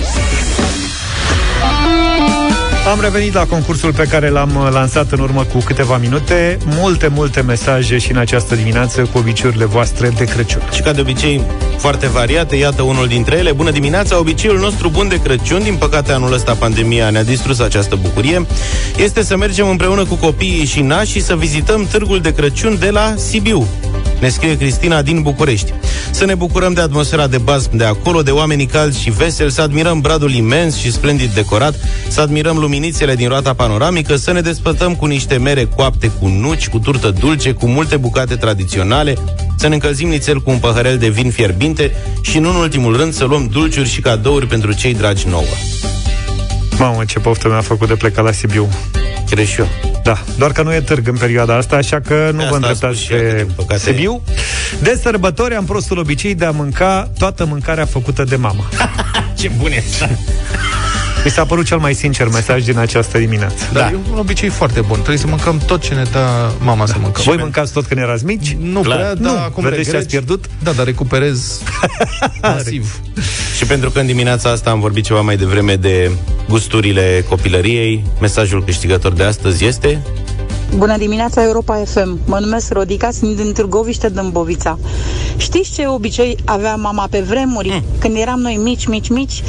[2.91, 6.59] Am revenit la concursul pe care l-am uh, lansat în urmă cu câteva minute.
[6.64, 10.62] Multe, multe mesaje și în această dimineață cu obiceiurile voastre de Crăciun.
[10.72, 11.43] Și ca de obicei,
[11.76, 13.53] foarte variate, iată unul dintre ele.
[13.53, 17.97] Bună dimineața, obiceiul nostru bun de Crăciun, din păcate anul ăsta pandemia ne-a distrus această
[18.03, 18.47] bucurie,
[18.97, 22.91] este să mergem împreună cu copiii și nași și să vizităm târgul de Crăciun de
[22.91, 23.66] la Sibiu.
[24.20, 25.72] Ne scrie Cristina din București.
[26.10, 29.62] Să ne bucurăm de atmosfera de bazm de acolo, de oamenii calzi și veseli, să
[29.62, 31.74] admirăm bradul imens și splendid decorat,
[32.08, 36.68] să admirăm luminițele din roata panoramică, să ne despătăm cu niște mere coapte cu nuci,
[36.68, 39.14] cu turtă dulce, cu multe bucate tradiționale,
[39.56, 43.14] să ne încălzim nițel cu un păhărel de vin fierbinte și, nu în ultimul rând,
[43.14, 45.54] să luăm dulciuri și cadouri pentru cei dragi nouă.
[46.78, 48.68] Mamă, ce poftă mi-a făcut de pleca la Sibiu
[49.31, 49.68] Cred și eu.
[50.03, 52.55] Da, doar că nu e târg în perioada asta, așa că nu asta vă a
[52.55, 54.22] îndreptați spus și eu, că, pe din păcate- Sibiu.
[54.83, 58.68] De sărbători am prostul obicei de a mânca toată mâncarea făcută de mama.
[59.39, 60.09] Ce bun e asta!
[61.24, 63.64] Mi s-a părut cel mai sincer mesaj din această dimineață.
[63.72, 63.90] Dar da.
[63.90, 64.94] e un obicei foarte bun.
[64.96, 66.92] Trebuie să mâncăm tot ce ne dă mama da.
[66.92, 67.22] să mâncăm.
[67.26, 68.56] Voi mâncați tot când erați mici?
[68.60, 68.96] Nu Clar.
[68.96, 69.38] prea, dar Nu.
[69.38, 70.00] acum Vedeți ce regret.
[70.00, 70.44] ați pierdut?
[70.62, 71.60] Da, dar recuperez
[72.42, 73.00] masiv.
[73.56, 76.10] Și pentru că în dimineața asta am vorbit ceva mai devreme de
[76.48, 80.02] gusturile copilăriei, mesajul câștigător de astăzi este...
[80.76, 82.18] Bună dimineața, Europa FM.
[82.24, 84.78] Mă numesc Rodica, sunt din Târgoviște, Dâmbovița.
[85.36, 87.68] Știți ce obicei avea mama pe vremuri?
[87.68, 87.84] Mm.
[87.98, 89.42] Când eram noi mici, mici, mici,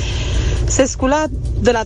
[0.72, 1.24] se scula
[1.61, 1.82] de la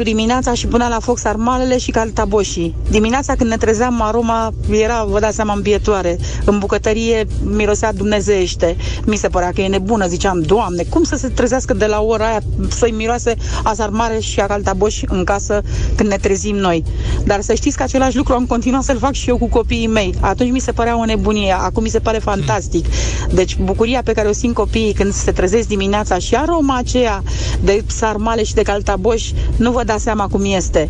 [0.00, 2.74] 3-4 dimineața și punea la foc sarmalele și caltaboșii.
[2.90, 6.18] Dimineața când ne trezeam, aroma era, vă dați seama, îmbietoare.
[6.44, 8.76] În bucătărie mirosea dumnezeiește.
[9.06, 12.26] Mi se părea că e nebună, ziceam, Doamne, cum să se trezească de la ora
[12.26, 15.62] aia să-i miroase a sarmale și a caltaboși în casă
[15.94, 16.84] când ne trezim noi.
[17.24, 20.14] Dar să știți că același lucru am continuat să-l fac și eu cu copiii mei.
[20.20, 22.86] Atunci mi se părea o nebunie, acum mi se pare fantastic.
[23.32, 27.22] Deci bucuria pe care o simt copiii când se trezesc dimineața și aroma aceea
[27.60, 30.88] de sarmale și de caltaboși, nu vă dați seama cum este.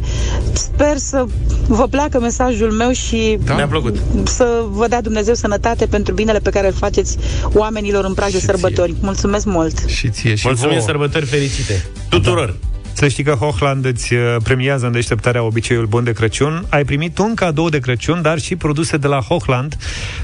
[0.52, 1.24] Sper să
[1.68, 3.54] vă placă mesajul meu și Da?
[3.54, 3.96] Mi-a plăcut.
[4.24, 7.16] să vă dea Dumnezeu sănătate pentru binele pe care îl faceți
[7.54, 8.94] oamenilor în prag de sărbători.
[9.00, 9.78] Mulțumesc mult!
[9.86, 10.86] Și ție și Mulțumim, vouă.
[10.86, 11.84] sărbători fericite!
[12.08, 12.54] Tuturor!
[12.96, 16.66] Să știi că Hochland îți uh, premiază în deșteptarea obiceiul bun de Crăciun.
[16.68, 19.76] Ai primit un cadou de Crăciun, dar și produse de la Hochland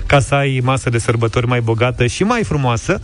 [0.06, 3.00] ca să ai masă de sărbători mai bogată și mai frumoasă.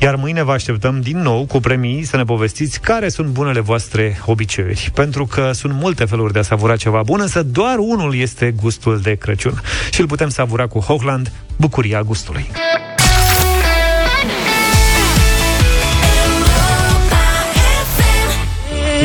[0.00, 4.20] Iar mâine vă așteptăm din nou cu premii să ne povestiți care sunt bunele voastre
[4.24, 4.90] obiceiuri.
[4.94, 9.00] Pentru că sunt multe feluri de a savura ceva bun, însă doar unul este gustul
[9.00, 9.60] de Crăciun.
[9.90, 12.50] Și îl putem savura cu Hochland, bucuria gustului.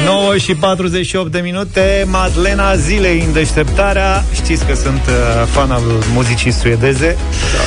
[0.05, 5.81] 9 și 48 de minute Madlena zilei în deșteptarea Știți că sunt uh, fan al
[6.13, 7.17] muzicii suedeze
[7.53, 7.59] Da,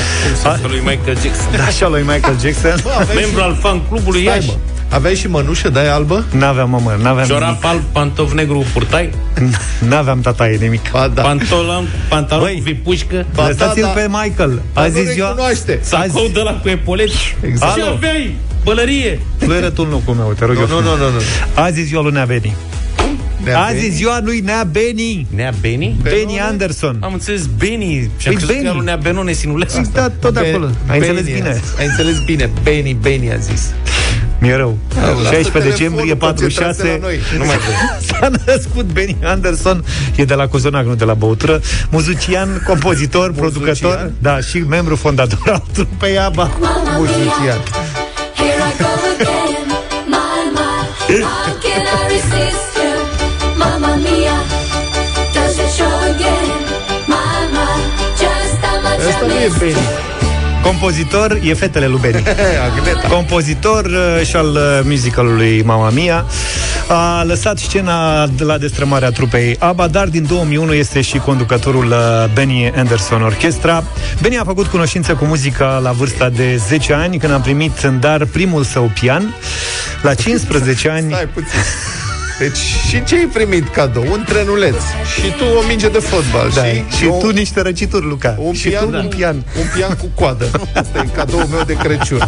[0.50, 1.56] cum să lui Michael Jackson.
[1.56, 4.46] Da, și al lui Michael Jackson Bă, aveai Membru și- al fan clubului Stai, Iași.
[4.48, 4.54] mă.
[4.88, 6.24] Aveai și mănușă de aia albă?
[6.30, 9.56] N-aveam, mă, mă, n-aveam Ciorap alb, pantof negru, purtai, nimic
[9.88, 11.22] N-aveam tataie nimic Ba, da.
[11.22, 12.54] pantalon, pantalon Băi.
[12.56, 13.92] cu vipușcă, Ba, Lăsați-l da, da.
[14.00, 15.78] pe Michael Dar Azi nu e ziua recunoaște.
[15.82, 17.36] sacou de la cu epoleți.
[17.40, 17.72] Exact.
[17.76, 18.34] Și aveai
[18.64, 19.20] pălărie.
[19.38, 21.20] Fluierătul nu cu meu, te rog Nu, eu nu, nu, nu, nu.
[21.54, 22.56] Azi e ziua lui Nea Beni
[23.44, 23.92] Nea Azi e Beni?
[23.94, 25.96] ziua lui Nea Beni Nea Beni?
[26.02, 28.10] Beni Anderson Am înțeles Beni.
[28.16, 28.64] Și am Păi crezut că Beni.
[28.64, 29.82] era lui Nea Benone Sinulescu.
[29.92, 31.78] Da, tot de Be- acolo Ai Beni înțeles a bine zis.
[31.78, 32.50] Ai înțeles bine.
[32.62, 33.70] Beni, Beni a zis.
[34.38, 37.18] Mi-e rău Lasă 16 decembrie telefonul, concentrați-te 46 la noi.
[37.38, 37.98] Nu mai trebuie.
[38.08, 39.84] S-a născut Benny Anderson,
[40.16, 41.60] e de la Cozonac, nu de la băutură,
[41.90, 46.50] muzician, compozitor, producător, da, și membru fondator al trupei ABBA.
[46.98, 47.60] Muzician.
[59.08, 60.11] Asta I nu e miss Beni.
[60.62, 62.22] Compozitor, e fetele lui Benny.
[62.70, 63.08] Agneta.
[63.08, 66.24] Compozitor uh, și al uh, musicalului Mamma Mia
[66.88, 72.24] A lăsat scena de la destrămarea trupei ABBA Dar din 2001 este și conducătorul uh,
[72.34, 73.84] Benny Anderson Orchestra
[74.20, 78.00] Benny a făcut cunoștință cu muzica la vârsta de 10 ani Când a primit în
[78.00, 79.34] dar primul său pian
[80.02, 81.58] La 15 ani Stai puțin.
[82.42, 84.04] Deci, și ce ai primit cadou?
[84.10, 84.76] Un trenuleț.
[85.14, 86.50] Și tu o minge de fotbal.
[86.54, 89.66] da, și, și eu tu niște răcituri, Luca un și pian, tu un pian Un
[89.76, 90.50] pian cu coadă.
[90.74, 92.18] Asta e cadoul meu de Crăciun.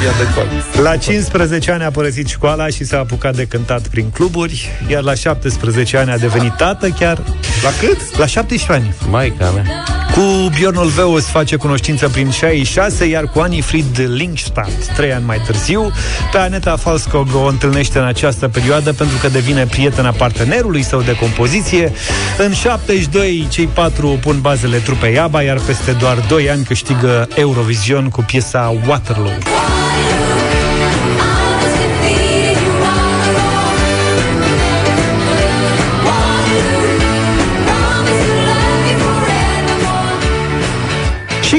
[0.00, 0.88] Pian de coadă.
[0.88, 5.14] La 15 ani a părăsit școala și s-a apucat de cântat prin cluburi, iar la
[5.14, 7.22] 17 ani a devenit tată chiar.
[7.62, 8.18] La cât?
[8.18, 8.94] La 17 ani.
[9.10, 9.84] Maica mea.
[10.14, 15.40] Cu Bjorn Olveus face cunoștință prin 66, iar cu Annie Fried Linkstadt, trei ani mai
[15.46, 15.92] târziu.
[16.32, 21.16] Pe Aneta Falskog o întâlnește în această perioadă pentru că devine prietena partenerului său de
[21.16, 21.92] compoziție.
[22.38, 28.08] În 72, cei patru pun bazele trupei ABBA, iar peste doar 2 ani câștigă Eurovision
[28.08, 29.32] cu piesa Waterloo.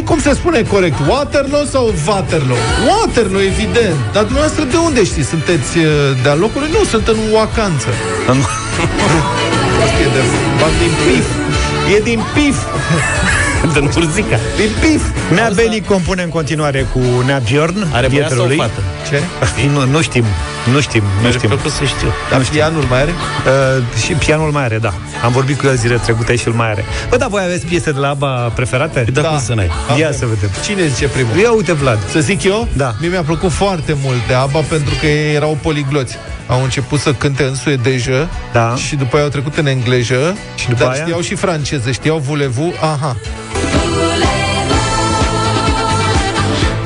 [0.05, 0.95] Cum se spune corect?
[1.07, 2.57] Waterloo sau Waterloo?
[2.87, 3.97] Waterloo, evident.
[4.13, 5.29] Dar dumneavoastră de unde știți?
[5.29, 5.85] Sunteți uh,
[6.23, 6.69] de-a locului?
[6.71, 7.87] Nu, sunt în vacanță.
[9.85, 10.21] Asta e de...
[10.59, 11.27] Ba, din pif.
[11.95, 12.57] E din pif.
[13.73, 14.37] Din Urzica.
[14.57, 15.03] Din pif.
[15.33, 18.57] Nea Beni compune în continuare cu Nea Bjorn, Are băiat sau prietenului.
[18.57, 18.81] fată?
[19.09, 19.67] Ce?
[19.67, 20.25] Nu, nu știm,
[20.73, 21.49] nu știm, nu Mi-ar știm.
[21.49, 22.07] plăcut să știu.
[22.31, 23.11] Dar pianul mai are?
[23.11, 24.93] Uh, și pianul mai are, da.
[25.23, 26.83] Am vorbit cu el zile trecute și îl mai are.
[27.09, 29.05] Bă, da, voi aveți piese de la ABBA preferate?
[29.13, 29.65] Da, cum să n-ai?
[29.99, 30.17] Ia Avem.
[30.19, 30.49] să vedem.
[30.63, 31.37] Cine zice primul?
[31.37, 31.99] Ia uite, Vlad.
[32.11, 32.67] Să zic eu?
[32.73, 32.93] Da.
[32.99, 36.17] Mie mi-a plăcut foarte mult de ABBA pentru că ei erau poligloți.
[36.47, 38.75] Au început să cânte în suedejă Da.
[38.75, 41.01] și după aia au trecut în engleză Și după dar aia?
[41.03, 43.15] știau și franceză, știau voulez-vous, aha.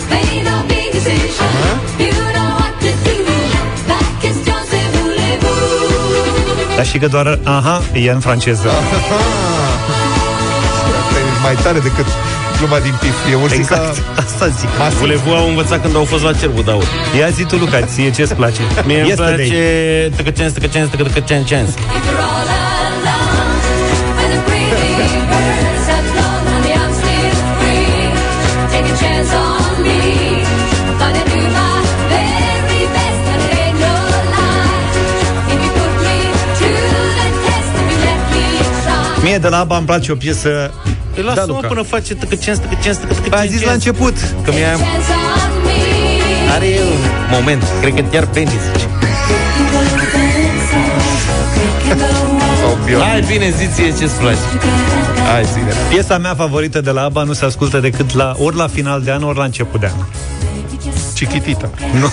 [0.10, 1.51] Made a big decision.
[1.99, 3.16] You know what to do.
[3.88, 6.76] That question, c'est voulez-vous.
[6.76, 8.68] Dar știi că doar aha e în franceză.
[11.01, 12.05] Asta e mai tare decât
[12.60, 13.18] gluma din pif.
[13.32, 13.76] E ursica...
[13.76, 14.70] Exact, asta zic.
[14.99, 16.88] Volevo au învățat când au fost la Cerbu Daur.
[17.20, 18.62] Ia zi tu, Luca, ție ce-ți place?
[18.88, 19.36] Mie îmi Yesterday.
[19.36, 21.70] place tăcăcenț, tăcăcenț, tăcă, tăcăcenț, cenț.
[39.24, 40.72] Mie de la ABBA îmi place o piesă...
[41.20, 41.67] Îi lasă Da, mă Luca.
[41.67, 43.39] până face tăcăcenț, tăcăcenț, tăcă, tăcăcenț.
[43.39, 44.13] Ai zis la început.
[44.43, 44.74] Că mi-a...
[46.55, 46.97] Are un
[47.32, 48.86] moment, cred că chiar Penny zice.
[52.61, 53.01] Sau Bjorn.
[53.03, 54.39] Hai bine, zi ție ce-ți place.
[55.32, 55.72] Hai, zine.
[55.89, 59.11] Piesa mea favorită de la ABBA nu se ascultă decât la, ori la final de
[59.11, 60.05] an, ori la început de an.
[61.15, 61.70] Chiquitita.
[61.99, 62.07] Nu.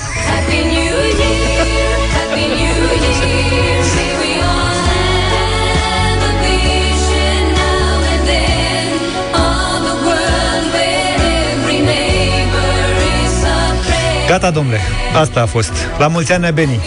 [14.27, 14.81] Gata, domnule.
[15.21, 15.73] Asta a fost.
[15.99, 16.81] La mulți ani, Beni.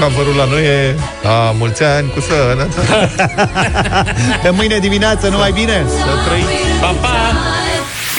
[0.00, 2.80] Cover-ul la noi e La mulți ani cu sănătate
[4.42, 5.84] Pe mâine dimineață, numai bine!
[5.88, 6.46] Să trăiți
[6.80, 7.32] Pa, pa!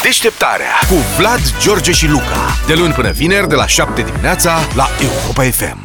[0.03, 2.57] Deșteptarea cu Vlad, George și Luca.
[2.68, 5.82] De luni până vineri, de la 7 dimineața, la Europa FM.